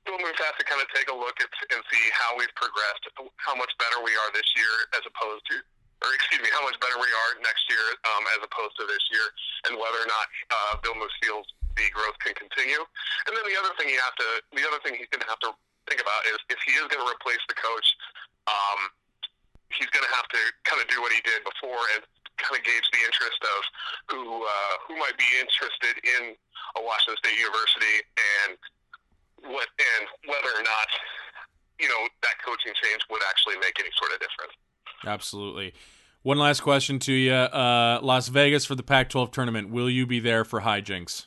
Bill 0.01 0.18
Moos 0.18 0.34
has 0.41 0.58
to 0.58 0.65
kind 0.65 0.82
of 0.82 0.89
take 0.98 1.13
a 1.13 1.18
look 1.18 1.38
at 1.38 1.46
and 1.70 1.82
see 1.94 2.03
how 2.10 2.34
we've 2.34 2.50
progressed, 2.58 3.06
how 3.38 3.53
much 3.53 3.70
better 3.77 4.01
we 4.01 4.10
are 4.18 4.34
this 4.34 4.50
year 4.58 4.89
as 4.98 5.06
opposed 5.06 5.46
to 5.53 5.62
or 6.01 6.10
excuse 6.17 6.41
me, 6.41 6.50
how 6.50 6.65
much 6.65 6.77
better 6.81 6.98
we 6.98 7.10
are 7.10 7.31
next 7.46 7.70
year 7.70 7.86
um, 8.10 8.24
as 8.34 8.41
opposed 8.41 8.74
to 8.81 8.86
this 8.89 9.03
year, 9.13 9.27
and 9.70 9.77
whether 9.77 10.01
or 10.01 10.10
not 10.10 10.25
uh, 10.50 10.74
Bill 10.81 10.98
Moos 10.98 11.13
feels 11.22 11.46
the 11.77 11.88
growth 11.93 12.17
can 12.20 12.34
continue. 12.36 12.81
And 13.29 13.31
then 13.38 13.46
the 13.48 13.58
other 13.58 13.72
thing 13.77 13.88
you 13.88 14.01
have 14.01 14.17
to, 14.17 14.27
the 14.51 14.65
other 14.65 14.81
thing 14.84 14.98
he's 14.98 15.10
going 15.13 15.24
to 15.24 15.31
have 15.31 15.39
to 15.46 15.53
think 15.88 16.01
about 16.01 16.25
is 16.27 16.38
if 16.50 16.60
he 16.65 16.74
is 16.75 16.86
going 16.89 17.00
to 17.01 17.10
replace 17.10 17.41
the 17.48 17.55
coach, 17.55 17.88
um, 18.50 18.91
he's 19.72 19.89
going 19.93 20.03
to 20.03 20.13
have 20.13 20.27
to 20.29 20.41
kind 20.67 20.81
of 20.84 20.88
do 20.91 21.00
what 21.00 21.13
he 21.13 21.22
did 21.24 21.46
before 21.48 21.79
and 21.96 22.03
kind 22.41 22.58
of 22.58 22.62
gauge 22.65 22.88
the 22.91 23.01
interest 23.05 23.39
of 23.46 23.60
who 24.10 24.22
uh, 24.43 24.74
who 24.88 24.98
might 24.98 25.15
be 25.15 25.29
interested 25.38 25.96
in 26.01 26.34
a 26.77 26.81
Washington 26.81 27.17
State 27.22 27.38
University 27.38 28.01
and 28.17 28.58
what 29.46 29.70
and 29.77 30.03
whether 30.25 30.51
or 30.53 30.65
not 30.65 30.89
you 31.78 31.89
know 31.89 32.02
that 32.26 32.36
coaching 32.41 32.73
change 32.82 33.02
would 33.10 33.21
actually 33.30 33.58
make 33.62 33.78
any 33.78 33.93
sort 33.97 34.13
of 34.13 34.19
difference. 34.21 34.54
Absolutely. 35.06 35.74
One 36.24 36.38
last 36.38 36.62
question 36.62 37.00
to 37.00 37.14
you: 37.14 37.34
uh, 37.34 38.00
Las 38.04 38.28
Vegas 38.28 38.66
for 38.66 38.76
the 38.76 38.84
Pac-12 38.84 39.32
tournament. 39.32 39.70
Will 39.70 39.90
you 39.90 40.06
be 40.06 40.20
there 40.20 40.46
for 40.46 40.62
hijinks? 40.62 41.26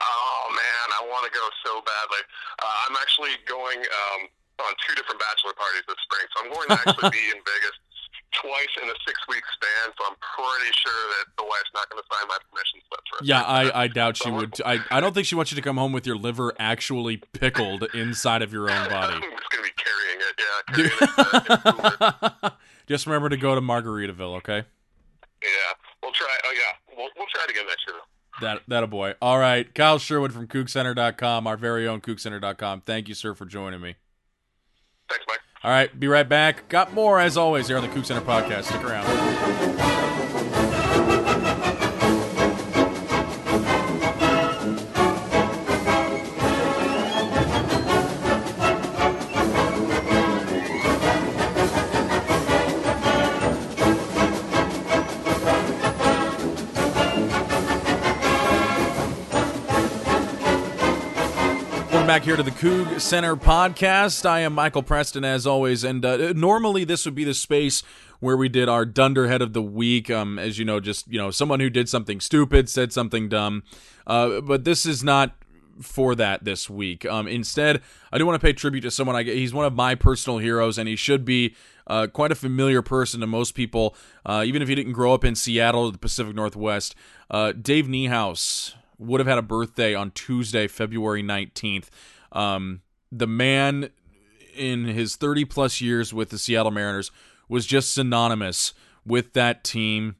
Oh 0.00 0.44
man, 0.50 0.86
I 0.96 1.08
want 1.12 1.30
to 1.30 1.32
go 1.32 1.44
so 1.64 1.74
badly. 1.84 2.22
Uh, 2.62 2.88
I'm 2.88 2.96
actually 2.96 3.36
going 3.46 3.78
um, 3.78 4.20
on 4.64 4.72
two 4.88 4.94
different 4.94 5.20
bachelor 5.20 5.52
parties 5.52 5.84
this 5.86 6.00
spring, 6.08 6.26
so 6.32 6.36
I'm 6.44 6.50
going 6.52 6.68
to 6.68 6.88
actually 6.88 7.10
be 7.10 7.24
in 7.36 7.40
Vegas 7.44 7.76
twice 8.32 8.74
in 8.82 8.88
a 8.88 8.96
six-week 9.06 9.44
span. 9.54 9.92
So 9.98 10.04
I'm 10.08 10.16
pretty 10.18 10.72
sure 10.72 11.02
that 11.20 11.24
the 11.36 11.44
wife's 11.44 11.70
not 11.74 11.88
going 11.90 12.02
to 12.02 12.08
sign 12.08 12.28
my 12.28 12.38
permission 12.50 12.80
slip 12.88 13.00
for. 13.10 13.24
Yeah, 13.24 13.42
I, 13.42 13.84
I 13.84 13.88
doubt 13.88 14.16
she 14.16 14.30
would. 14.30 14.60
I, 14.64 14.80
I 14.90 15.00
don't 15.00 15.12
think 15.12 15.26
she 15.26 15.34
wants 15.34 15.52
you 15.52 15.56
to 15.56 15.62
come 15.62 15.76
home 15.76 15.92
with 15.92 16.06
your 16.06 16.16
liver 16.16 16.52
actually 16.58 17.18
pickled 17.18 17.84
inside 17.94 18.42
of 18.42 18.52
your 18.52 18.70
own 18.70 18.88
body. 18.88 19.14
I'm 19.14 19.22
just 19.22 19.50
going 19.50 19.64
to 19.64 19.68
be 19.68 19.76
carrying 19.76 20.20
it. 20.20 20.34
Yeah, 20.40 20.64
carrying 20.74 20.98
it. 21.00 21.12
Uh, 21.18 21.40
in 21.44 21.52
a 21.52 22.40
cooler. 22.40 22.52
Just 22.86 23.06
remember 23.06 23.28
to 23.28 23.36
go 23.36 23.54
to 23.54 23.60
Margaritaville, 23.60 24.36
okay? 24.38 24.64
yeah, 25.42 25.48
we'll 26.02 26.12
try. 26.12 26.36
Oh 26.44 26.52
yeah, 26.54 26.96
we'll 26.96 27.08
we'll 27.16 27.26
try 27.28 27.44
it 27.44 27.50
again 27.50 27.66
next 27.66 27.84
year. 27.86 27.96
That 28.40 28.62
that 28.68 28.82
a 28.82 28.86
boy. 28.86 29.14
All 29.22 29.38
right, 29.38 29.72
Kyle 29.74 29.98
Sherwood 29.98 30.32
from 30.32 30.48
CougCenter.com, 30.48 31.46
our 31.46 31.56
very 31.56 31.86
own 31.86 32.00
CougCenter.com. 32.00 32.80
Thank 32.82 33.08
you, 33.08 33.14
sir, 33.14 33.34
for 33.34 33.44
joining 33.46 33.80
me. 33.80 33.96
Thanks, 35.08 35.24
Mike. 35.28 35.40
All 35.62 35.70
right, 35.70 35.98
be 35.98 36.08
right 36.08 36.28
back. 36.28 36.68
Got 36.68 36.92
more 36.92 37.20
as 37.20 37.36
always 37.36 37.68
here 37.68 37.76
on 37.76 37.82
the 37.82 37.88
Coug 37.88 38.04
Center 38.04 38.20
podcast. 38.20 38.64
Stick 38.64 38.82
around. 38.84 39.83
Back 62.14 62.22
here 62.22 62.36
to 62.36 62.44
the 62.44 62.52
Coug 62.52 63.00
Center 63.00 63.34
podcast. 63.34 64.24
I 64.24 64.38
am 64.38 64.52
Michael 64.52 64.84
Preston, 64.84 65.24
as 65.24 65.48
always, 65.48 65.82
and 65.82 66.04
uh, 66.04 66.32
normally 66.32 66.84
this 66.84 67.04
would 67.06 67.16
be 67.16 67.24
the 67.24 67.34
space 67.34 67.82
where 68.20 68.36
we 68.36 68.48
did 68.48 68.68
our 68.68 68.84
dunderhead 68.84 69.42
of 69.42 69.52
the 69.52 69.60
week. 69.60 70.12
Um, 70.12 70.38
as 70.38 70.56
you 70.56 70.64
know, 70.64 70.78
just 70.78 71.08
you 71.08 71.18
know, 71.18 71.32
someone 71.32 71.58
who 71.58 71.68
did 71.68 71.88
something 71.88 72.20
stupid, 72.20 72.68
said 72.68 72.92
something 72.92 73.28
dumb. 73.28 73.64
Uh, 74.06 74.40
but 74.40 74.62
this 74.62 74.86
is 74.86 75.02
not 75.02 75.34
for 75.80 76.14
that 76.14 76.44
this 76.44 76.70
week. 76.70 77.04
Um, 77.04 77.26
instead, 77.26 77.82
I 78.12 78.18
do 78.18 78.26
want 78.26 78.40
to 78.40 78.46
pay 78.46 78.52
tribute 78.52 78.82
to 78.82 78.92
someone. 78.92 79.16
I 79.16 79.24
he's 79.24 79.52
one 79.52 79.66
of 79.66 79.74
my 79.74 79.96
personal 79.96 80.38
heroes, 80.38 80.78
and 80.78 80.88
he 80.88 80.94
should 80.94 81.24
be 81.24 81.56
uh, 81.88 82.06
quite 82.06 82.30
a 82.30 82.36
familiar 82.36 82.80
person 82.80 83.22
to 83.22 83.26
most 83.26 83.56
people, 83.56 83.96
uh, 84.24 84.44
even 84.46 84.62
if 84.62 84.68
he 84.68 84.76
didn't 84.76 84.92
grow 84.92 85.14
up 85.14 85.24
in 85.24 85.34
Seattle 85.34 85.86
or 85.86 85.90
the 85.90 85.98
Pacific 85.98 86.36
Northwest. 86.36 86.94
Uh, 87.28 87.50
Dave 87.50 87.86
Niehaus 87.86 88.74
would 89.04 89.20
have 89.20 89.26
had 89.26 89.38
a 89.38 89.42
birthday 89.42 89.94
on 89.94 90.10
Tuesday, 90.10 90.66
February 90.66 91.22
19th. 91.22 91.88
Um, 92.32 92.82
the 93.10 93.26
man 93.26 93.90
in 94.56 94.84
his 94.84 95.16
30 95.16 95.44
plus 95.44 95.80
years 95.80 96.12
with 96.12 96.30
the 96.30 96.38
Seattle 96.38 96.70
Mariners 96.70 97.10
was 97.48 97.66
just 97.66 97.92
synonymous 97.92 98.72
with 99.06 99.32
that 99.34 99.64
team 99.64 100.16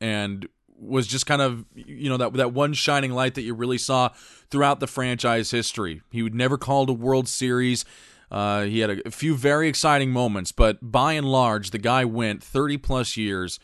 and 0.00 0.48
was 0.80 1.06
just 1.06 1.26
kind 1.26 1.42
of 1.42 1.64
you 1.74 2.08
know 2.08 2.16
that 2.16 2.32
that 2.34 2.52
one 2.52 2.72
shining 2.72 3.10
light 3.10 3.34
that 3.34 3.42
you 3.42 3.52
really 3.52 3.78
saw 3.78 4.10
throughout 4.50 4.80
the 4.80 4.86
franchise 4.86 5.50
history. 5.50 6.02
He 6.10 6.22
would 6.22 6.34
never 6.34 6.56
called 6.56 6.88
a 6.88 6.92
World 6.92 7.28
Series. 7.28 7.84
Uh, 8.30 8.64
he 8.64 8.80
had 8.80 8.90
a, 8.90 9.08
a 9.08 9.10
few 9.10 9.34
very 9.34 9.68
exciting 9.68 10.10
moments, 10.10 10.52
but 10.52 10.78
by 10.82 11.14
and 11.14 11.26
large, 11.26 11.70
the 11.70 11.78
guy 11.78 12.04
went 12.04 12.42
30 12.42 12.76
plus 12.76 13.16
years 13.16 13.58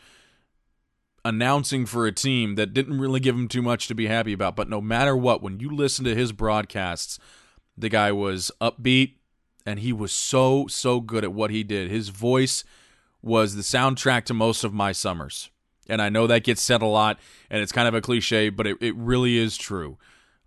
announcing 1.25 1.87
for 1.87 2.05
a 2.05 2.11
team 2.11 2.53
that 2.53 2.73
didn't 2.73 2.99
really 2.99 3.19
give 3.19 3.35
him 3.35 3.47
too 3.47 3.63
much 3.63 3.87
to 3.87 3.95
be 3.95 4.05
happy 4.05 4.31
about. 4.31 4.55
But 4.55 4.69
no 4.69 4.79
matter 4.79 5.17
what, 5.17 5.41
when 5.41 5.59
you 5.59 5.69
listen 5.71 6.05
to 6.05 6.15
his 6.15 6.31
broadcasts, 6.31 7.17
the 7.75 7.89
guy 7.89 8.11
was 8.11 8.51
upbeat 8.61 9.15
and 9.65 9.79
he 9.79 9.91
was 9.91 10.11
so, 10.11 10.67
so 10.67 11.01
good 11.01 11.23
at 11.23 11.33
what 11.33 11.49
he 11.49 11.63
did. 11.63 11.89
His 11.89 12.09
voice 12.09 12.63
was 13.23 13.55
the 13.55 13.63
soundtrack 13.63 14.25
to 14.25 14.35
most 14.35 14.63
of 14.63 14.71
my 14.71 14.91
summers. 14.91 15.49
And 15.89 15.99
I 15.99 16.09
know 16.09 16.27
that 16.27 16.43
gets 16.43 16.61
said 16.61 16.83
a 16.83 16.87
lot 16.87 17.19
and 17.49 17.59
it's 17.59 17.71
kind 17.71 17.87
of 17.87 17.95
a 17.95 18.01
cliche, 18.01 18.49
but 18.49 18.67
it, 18.67 18.77
it 18.79 18.95
really 18.95 19.37
is 19.37 19.57
true. 19.57 19.97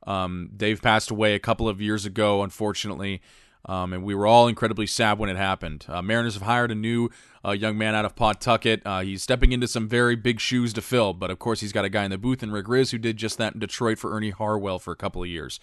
Um, 0.07 0.51
Dave 0.57 0.81
passed 0.81 1.11
away 1.11 1.35
a 1.35 1.41
couple 1.41 1.69
of 1.69 1.81
years 1.81 2.07
ago, 2.07 2.45
unfortunately. 2.45 3.21
Um, 3.67 3.93
and 3.93 4.03
we 4.05 4.15
were 4.15 4.27
all 4.27 4.49
incredibly 4.49 4.87
sad 4.87 5.19
when 5.19 5.29
it 5.29 5.37
happened. 5.37 5.85
Uh, 5.89 6.01
Mariners 6.01 6.35
have 6.35 6.45
hired 6.45 6.71
a 6.71 6.75
new 6.75 7.11
uh, 7.45 7.51
young 7.51 7.77
man 7.77 7.95
out 7.95 8.05
of 8.05 8.17
Pawtucket. 8.17 8.83
Uh, 8.87 9.01
he's 9.01 9.23
stepping 9.23 9.53
into 9.53 9.69
some 9.69 9.89
very 9.89 10.17
big 10.17 10.41
shoes 10.41 10.73
to 10.75 10.81
fill, 10.81 11.13
but 11.13 11.31
of 11.31 11.39
course 11.39 11.61
he's 11.61 11.73
got 11.73 11.85
a 11.85 11.89
guy 11.91 12.05
in 12.05 12.11
the 12.11 12.19
booth 12.19 12.43
in 12.43 12.51
Rick 12.51 12.67
Rizzs 12.67 12.93
who 12.93 12.99
did 12.99 13.17
just 13.17 13.37
that 13.39 13.55
in 13.55 13.61
Detroit 13.61 13.99
for 13.99 14.15
Ernie 14.15 14.31
Harwell 14.31 14.79
for 14.79 14.93
a 14.93 14.97
couple 14.97 15.23
of 15.23 15.29
years. 15.29 15.61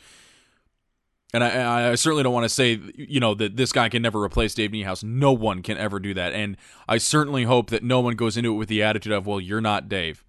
And 1.33 1.43
I, 1.43 1.91
I 1.91 1.95
certainly 1.95 2.23
don't 2.23 2.33
want 2.33 2.45
to 2.45 2.49
say, 2.49 2.79
you 2.95 3.19
know, 3.19 3.33
that 3.33 3.57
this 3.57 3.71
guy 3.71 3.89
can 3.89 4.01
never 4.01 4.21
replace 4.23 4.53
Dave 4.53 4.71
Niehaus. 4.71 5.03
No 5.03 5.33
one 5.33 5.63
can 5.63 5.77
ever 5.77 5.99
do 5.99 6.13
that. 6.13 6.31
And 6.31 6.55
I 6.87 6.97
certainly 6.97 7.43
hope 7.43 7.71
that 7.71 7.83
no 7.83 7.99
one 7.99 8.15
goes 8.15 8.37
into 8.37 8.53
it 8.53 8.57
with 8.57 8.69
the 8.69 8.83
attitude 8.83 9.11
of, 9.11 9.25
well, 9.27 9.41
you're 9.41 9.59
not 9.59 9.89
Dave. 9.89 10.23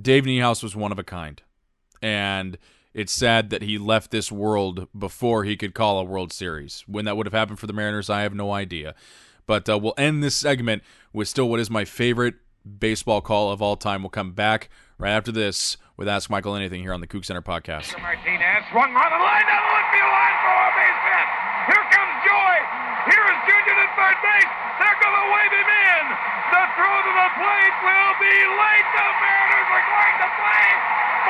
Dave 0.00 0.24
Niehaus 0.24 0.62
was 0.62 0.74
one 0.74 0.90
of 0.92 0.98
a 0.98 1.04
kind. 1.04 1.42
and 2.02 2.58
it's 2.92 3.12
sad 3.12 3.50
that 3.50 3.62
he 3.62 3.78
left 3.78 4.10
this 4.10 4.32
world 4.32 4.88
before 4.96 5.44
he 5.44 5.56
could 5.56 5.74
call 5.74 5.98
a 5.98 6.04
World 6.04 6.32
Series. 6.32 6.84
When 6.86 7.04
that 7.04 7.16
would 7.16 7.26
have 7.26 7.32
happened 7.32 7.58
for 7.58 7.66
the 7.66 7.72
Mariners, 7.72 8.10
I 8.10 8.22
have 8.22 8.34
no 8.34 8.52
idea. 8.52 8.94
But 9.46 9.68
uh, 9.68 9.78
we'll 9.78 9.94
end 9.96 10.22
this 10.22 10.36
segment 10.36 10.82
with 11.12 11.28
still 11.28 11.48
what 11.48 11.60
is 11.60 11.70
my 11.70 11.84
favorite 11.84 12.34
baseball 12.78 13.20
call 13.20 13.50
of 13.50 13.62
all 13.62 13.76
time. 13.76 14.02
We'll 14.02 14.10
come 14.10 14.32
back 14.32 14.70
right 14.98 15.10
after 15.10 15.32
this 15.32 15.76
with 15.96 16.08
Ask 16.08 16.30
Michael 16.30 16.54
Anything 16.54 16.82
here 16.82 16.92
on 16.92 17.00
the 17.00 17.06
Coug 17.06 17.24
Center 17.24 17.42
podcast. 17.42 17.94
Martinez 18.00 18.64
swung 18.70 18.90
on 18.94 19.10
the 19.10 19.20
line 19.22 19.46
the 19.46 19.58
left 19.58 19.90
field 19.90 20.12
line 20.12 20.36
for 20.42 20.54
a 20.54 20.70
base 20.76 21.00
hit. 21.06 21.26
Here 21.70 21.86
comes 21.94 22.14
Joey. 22.26 22.60
Here 23.10 23.24
is 23.26 23.38
Junior 23.48 23.76
at 23.80 23.92
third 24.10 24.22
base. 24.26 24.52
They're 24.82 24.98
going 24.98 25.18
to 25.22 25.26
wave 25.30 25.54
him 25.54 25.70
in. 25.70 26.04
The 26.50 26.62
throw 26.74 26.96
to 26.98 27.12
the 27.14 27.30
plate 27.38 27.76
will 27.86 28.14
be 28.18 28.36
late. 28.42 28.88
The 28.90 29.08
Mariners 29.22 29.68
are 29.70 29.86
going 29.86 30.16
to 30.18 30.30
play 30.34 30.66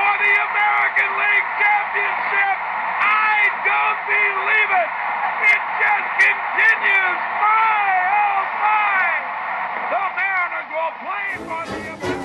for 0.01 0.13
the 0.17 0.33
American 0.49 1.11
League 1.21 1.49
Championship. 1.61 2.57
I 3.05 3.37
don't 3.69 4.01
believe 4.09 4.71
it. 4.81 4.91
It 5.45 5.63
just 5.77 6.09
continues. 6.25 7.21
My, 7.37 7.85
oh 8.17 8.41
my. 8.65 9.05
The 9.93 10.05
Mariners 10.17 10.69
will 10.73 10.95
play 11.05 11.29
for 11.45 11.63
the 11.69 11.81
American 11.85 12.20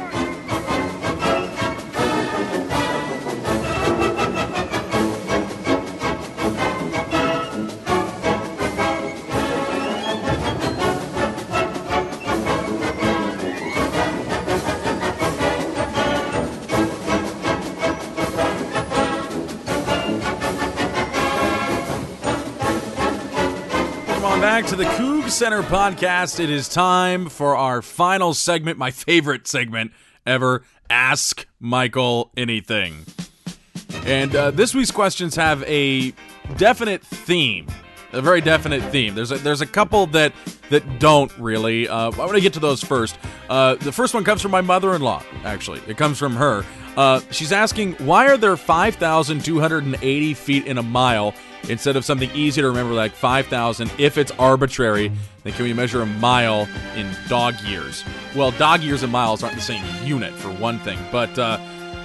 back 24.56 24.66
to 24.66 24.78
the 24.78 24.86
Coug 24.86 25.30
Center 25.30 25.62
podcast. 25.64 26.40
It 26.40 26.50
is 26.50 26.70
time 26.70 27.28
for 27.28 27.58
our 27.58 27.82
final 27.82 28.34
segment, 28.34 28.78
my 28.78 28.90
favorite 28.90 29.50
segment 29.50 29.92
ever 30.26 30.64
Ask 30.90 31.46
Michael 31.60 32.32
Anything. 32.38 33.06
And 34.06 34.34
uh, 34.34 34.52
this 34.52 34.74
week's 34.74 34.92
questions 34.92 35.36
have 35.36 35.62
a 35.64 36.14
definite 36.56 37.02
theme, 37.02 37.68
a 38.14 38.22
very 38.22 38.40
definite 38.40 38.82
theme. 38.94 39.14
There's 39.14 39.32
a, 39.32 39.40
there's 39.40 39.60
a 39.60 39.66
couple 39.66 40.08
that 40.08 40.32
that 40.70 41.00
don't 41.00 41.38
really. 41.38 41.90
Uh, 41.90 42.12
I'm 42.12 42.32
to 42.32 42.40
get 42.40 42.54
to 42.54 42.62
those 42.62 42.82
first. 42.82 43.18
Uh, 43.50 43.76
the 43.76 43.92
first 43.92 44.14
one 44.14 44.24
comes 44.24 44.42
from 44.42 44.52
my 44.52 44.62
mother-in-law. 44.62 45.22
Actually, 45.44 45.82
it 45.86 45.98
comes 45.98 46.18
from 46.18 46.34
her. 46.34 46.64
Uh, 46.96 47.20
she's 47.30 47.52
asking 47.52 47.92
why 47.96 48.30
are 48.30 48.38
there 48.38 48.56
5,280 48.56 50.34
feet 50.34 50.66
in 50.66 50.78
a 50.78 50.84
mile 50.84 51.34
instead 51.70 51.96
of 51.96 52.06
something 52.06 52.30
easy 52.34 52.62
to 52.62 52.68
remember 52.68 52.94
like 52.94 53.14
5,000? 53.14 53.92
If 53.98 54.18
it's 54.18 54.32
arbitrary, 54.32 55.12
then 55.44 55.54
can 55.54 55.66
we 55.66 55.74
measure 55.74 56.02
a 56.02 56.06
mile 56.06 56.68
in 56.96 57.16
dog 57.28 57.60
years? 57.62 58.04
Well, 58.36 58.52
dog 58.52 58.82
years 58.82 59.04
and 59.04 59.12
miles 59.12 59.44
aren't 59.44 59.56
the 59.56 59.62
same 59.62 59.84
unit 60.06 60.34
for 60.34 60.50
one 60.50 60.80
thing, 60.80 61.00
but. 61.12 61.38
Uh, 61.38 61.60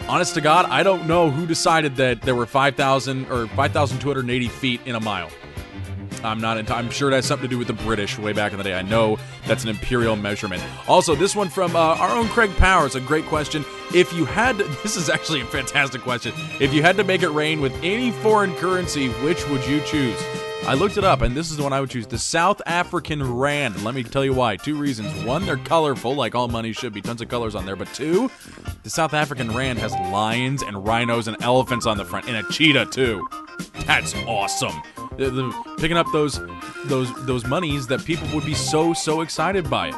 honest 0.09 0.35
to 0.35 0.41
God, 0.41 0.67
I 0.67 0.83
don't 0.83 1.07
know 1.07 1.31
who 1.31 1.47
decided 1.47 1.95
that 1.97 2.23
there 2.23 2.35
were 2.35 2.47
5,000 2.47 3.31
or 3.31 3.47
5,280 3.49 4.49
feet 4.49 4.81
in 4.85 4.97
a 4.97 5.01
mile. 5.01 5.31
I'm 6.25 6.41
not. 6.41 6.59
Into, 6.59 6.75
I'm 6.75 6.91
sure 6.91 7.11
it 7.11 7.15
has 7.15 7.27
something 7.27 7.49
to 7.49 7.51
do 7.51 7.59
with 7.59 7.69
the 7.69 7.85
British 7.85 8.19
way 8.19 8.33
back 8.33 8.53
in 8.53 8.59
the 8.59 8.65
day. 8.65 8.75
I 8.75 8.83
know 8.83 9.19
that's 9.47 9.65
an 9.65 9.71
imperial 9.71 10.17
measurement. 10.17 10.63
Also, 10.87 11.15
this 11.15 11.35
one 11.35 11.49
from 11.49 11.75
uh, 11.75 11.79
our 11.79 12.11
own 12.11 12.29
Craig 12.29 12.51
Powers, 12.57 12.95
a 12.95 13.01
great 13.01 13.25
question. 13.27 13.65
If 13.95 14.13
you 14.13 14.25
had, 14.25 14.59
to, 14.59 14.65
this 14.83 14.97
is 14.97 15.09
actually 15.11 15.41
a 15.41 15.47
fantastic 15.47 16.03
question. 16.03 16.33
If 16.61 16.73
you 16.73 16.83
had 16.83 16.97
to 16.99 17.05
make 17.05 17.23
it 17.23 17.31
rain 17.31 17.61
with 17.61 17.75
any 17.83 18.11
foreign 18.11 18.55
currency, 18.57 19.09
which 19.09 19.47
would 19.49 19.65
you 19.67 19.81
choose? 19.83 20.21
I 20.67 20.75
looked 20.75 20.99
it 20.99 21.05
up, 21.05 21.23
and 21.23 21.35
this 21.35 21.51
is 21.51 21.57
the 21.57 21.63
one 21.63 21.73
I 21.73 21.81
would 21.81 21.89
choose: 21.89 22.07
the 22.07 22.19
South 22.19 22.61
African 22.67 23.23
rand. 23.37 23.83
Let 23.83 23.95
me 23.95 24.03
tell 24.03 24.25
you 24.25 24.35
why. 24.35 24.57
Two 24.57 24.77
reasons: 24.77 25.11
one, 25.25 25.47
they're 25.47 25.57
colorful, 25.57 26.15
like 26.15 26.35
all 26.35 26.49
money 26.49 26.73
should 26.73 26.93
be, 26.93 27.01
tons 27.01 27.23
of 27.23 27.29
colors 27.29 27.55
on 27.55 27.65
there. 27.65 27.77
But 27.77 27.93
two, 27.95 28.31
the 28.83 28.91
South 28.91 29.15
African 29.15 29.51
rand 29.57 29.79
has 29.79 29.93
lions 30.13 30.61
and 30.63 30.87
rhinos 30.87 31.29
and 31.29 31.43
elephants 31.43 31.87
on 31.87 31.97
the 31.97 32.05
front, 32.05 32.29
and 32.29 32.37
a 32.37 32.43
cheetah 32.53 32.87
too. 32.93 33.27
That's 33.87 34.15
awesome. 34.27 34.83
The- 35.17 35.31
the- 35.31 35.75
picking 35.79 35.97
up 35.97 36.07
those 36.13 36.39
those 36.85 37.11
those 37.25 37.47
monies 37.47 37.87
that 37.87 38.05
people 38.05 38.29
would 38.35 38.45
be 38.45 38.55
so 38.55 38.93
so 38.93 39.23
excited 39.23 39.69
by 39.71 39.89
it, 39.89 39.95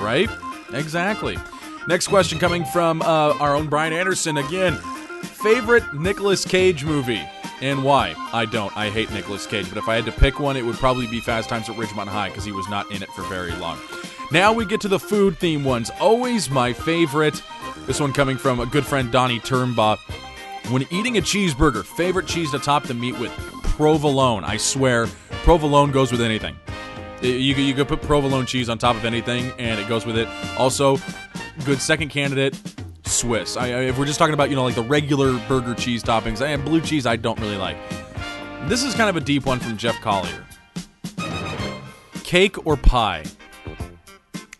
right? 0.00 0.28
Exactly. 0.74 1.38
Next 1.86 2.08
question 2.08 2.38
coming 2.38 2.64
from 2.64 3.02
uh, 3.02 3.34
our 3.38 3.56
own 3.56 3.68
Brian 3.68 3.92
Anderson 3.92 4.36
again. 4.36 4.76
Favorite 5.22 5.94
Nicolas 5.94 6.44
Cage 6.44 6.84
movie 6.84 7.22
and 7.60 7.84
why? 7.84 8.14
I 8.32 8.46
don't. 8.46 8.74
I 8.76 8.88
hate 8.88 9.10
Nicolas 9.12 9.46
Cage, 9.46 9.68
but 9.68 9.78
if 9.78 9.88
I 9.88 9.94
had 9.94 10.06
to 10.06 10.12
pick 10.12 10.40
one, 10.40 10.56
it 10.56 10.64
would 10.64 10.76
probably 10.76 11.06
be 11.06 11.20
Fast 11.20 11.48
Times 11.48 11.68
at 11.68 11.76
Ridgemont 11.76 12.08
High 12.08 12.28
because 12.28 12.44
he 12.44 12.52
was 12.52 12.68
not 12.68 12.90
in 12.90 13.02
it 13.02 13.10
for 13.10 13.22
very 13.22 13.52
long. 13.56 13.78
Now 14.32 14.52
we 14.52 14.64
get 14.64 14.80
to 14.82 14.88
the 14.88 14.98
food 14.98 15.38
theme 15.38 15.64
ones. 15.64 15.90
Always 16.00 16.48
my 16.48 16.72
favorite. 16.72 17.42
This 17.86 18.00
one 18.00 18.12
coming 18.12 18.36
from 18.36 18.60
a 18.60 18.66
good 18.66 18.86
friend 18.86 19.10
Donnie 19.10 19.40
Turnbaugh. 19.40 19.98
When 20.70 20.86
eating 20.90 21.18
a 21.18 21.20
cheeseburger, 21.20 21.84
favorite 21.84 22.26
cheese 22.26 22.50
to 22.52 22.58
top 22.58 22.84
the 22.84 22.94
meat 22.94 23.18
with? 23.18 23.32
Provolone. 23.62 24.44
I 24.44 24.56
swear, 24.56 25.06
provolone 25.42 25.90
goes 25.90 26.12
with 26.12 26.20
anything. 26.20 26.56
You 27.20 27.30
you 27.30 27.74
could 27.74 27.88
put 27.88 28.00
provolone 28.00 28.46
cheese 28.46 28.70
on 28.70 28.78
top 28.78 28.96
of 28.96 29.04
anything, 29.04 29.52
and 29.58 29.78
it 29.78 29.88
goes 29.88 30.06
with 30.06 30.16
it. 30.16 30.28
Also, 30.58 30.96
good 31.60 31.80
second 31.80 32.08
candidate, 32.08 32.60
Swiss. 33.04 33.56
I, 33.56 33.68
if 33.68 33.98
we're 33.98 34.06
just 34.06 34.18
talking 34.18 34.34
about 34.34 34.50
you 34.50 34.56
know 34.56 34.64
like 34.64 34.74
the 34.74 34.82
regular 34.82 35.38
burger 35.48 35.74
cheese 35.74 36.02
toppings, 36.02 36.44
I 36.44 36.56
blue 36.56 36.80
cheese 36.80 37.06
I 37.06 37.16
don't 37.16 37.38
really 37.40 37.56
like. 37.56 37.76
This 38.68 38.84
is 38.84 38.94
kind 38.94 39.08
of 39.08 39.16
a 39.16 39.20
deep 39.20 39.46
one 39.46 39.58
from 39.58 39.76
Jeff 39.76 40.00
Collier. 40.00 40.46
Cake 42.24 42.66
or 42.66 42.76
pie? 42.76 43.24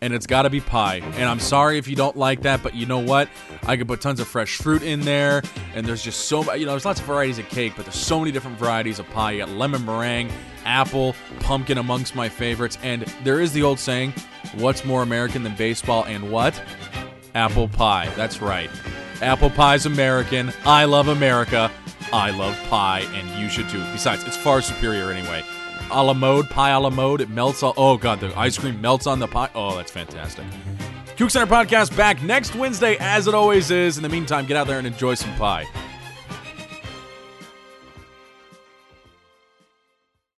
and 0.01 0.13
it's 0.13 0.25
got 0.25 0.41
to 0.43 0.49
be 0.49 0.59
pie. 0.59 0.95
And 0.95 1.25
I'm 1.25 1.39
sorry 1.39 1.77
if 1.77 1.87
you 1.87 1.95
don't 1.95 2.17
like 2.17 2.41
that, 2.41 2.63
but 2.63 2.73
you 2.75 2.85
know 2.85 2.99
what? 2.99 3.29
I 3.63 3.77
could 3.77 3.87
put 3.87 4.01
tons 4.01 4.19
of 4.19 4.27
fresh 4.27 4.57
fruit 4.57 4.81
in 4.81 5.01
there, 5.01 5.43
and 5.75 5.85
there's 5.85 6.03
just 6.03 6.25
so 6.25 6.41
you 6.55 6.65
know 6.65 6.71
there's 6.71 6.85
lots 6.85 6.99
of 6.99 7.05
varieties 7.05 7.37
of 7.37 7.47
cake, 7.49 7.73
but 7.75 7.85
there's 7.85 7.95
so 7.95 8.19
many 8.19 8.31
different 8.31 8.57
varieties 8.57 8.99
of 8.99 9.07
pie. 9.11 9.33
You 9.33 9.39
got 9.39 9.49
lemon 9.49 9.85
meringue, 9.85 10.31
apple, 10.65 11.15
pumpkin 11.39 11.77
amongst 11.77 12.15
my 12.15 12.27
favorites, 12.27 12.77
and 12.81 13.03
there 13.23 13.39
is 13.39 13.53
the 13.53 13.61
old 13.61 13.79
saying, 13.79 14.13
"What's 14.55 14.83
more 14.83 15.03
American 15.03 15.43
than 15.43 15.55
baseball?" 15.55 16.03
And 16.05 16.31
what? 16.31 16.59
Apple 17.35 17.67
pie. 17.67 18.09
That's 18.15 18.41
right. 18.41 18.69
Apple 19.21 19.49
pie's 19.49 19.85
American. 19.85 20.51
I 20.65 20.85
love 20.85 21.07
America. 21.07 21.71
I 22.11 22.31
love 22.31 22.57
pie, 22.69 23.01
and 23.13 23.29
you 23.41 23.49
should 23.49 23.69
too. 23.69 23.83
Besides, 23.91 24.23
it's 24.25 24.35
far 24.37 24.61
superior 24.61 25.11
anyway. 25.11 25.43
A 25.91 26.03
la 26.03 26.13
mode, 26.13 26.49
pie 26.49 26.71
a 26.71 26.79
la 26.79 26.89
mode. 26.89 27.21
It 27.21 27.29
melts 27.29 27.63
all. 27.63 27.73
Oh 27.77 27.97
god, 27.97 28.19
the 28.19 28.37
ice 28.37 28.57
cream 28.57 28.81
melts 28.81 29.07
on 29.07 29.19
the 29.19 29.27
pie. 29.27 29.49
Oh, 29.55 29.75
that's 29.75 29.91
fantastic. 29.91 30.45
Coug 31.17 31.29
Center 31.29 31.45
podcast 31.45 31.95
back 31.95 32.21
next 32.23 32.55
Wednesday, 32.55 32.97
as 32.99 33.27
it 33.27 33.33
always 33.33 33.69
is. 33.69 33.97
In 33.97 34.03
the 34.03 34.09
meantime, 34.09 34.45
get 34.45 34.57
out 34.57 34.67
there 34.67 34.77
and 34.79 34.87
enjoy 34.87 35.13
some 35.13 35.33
pie. 35.35 35.67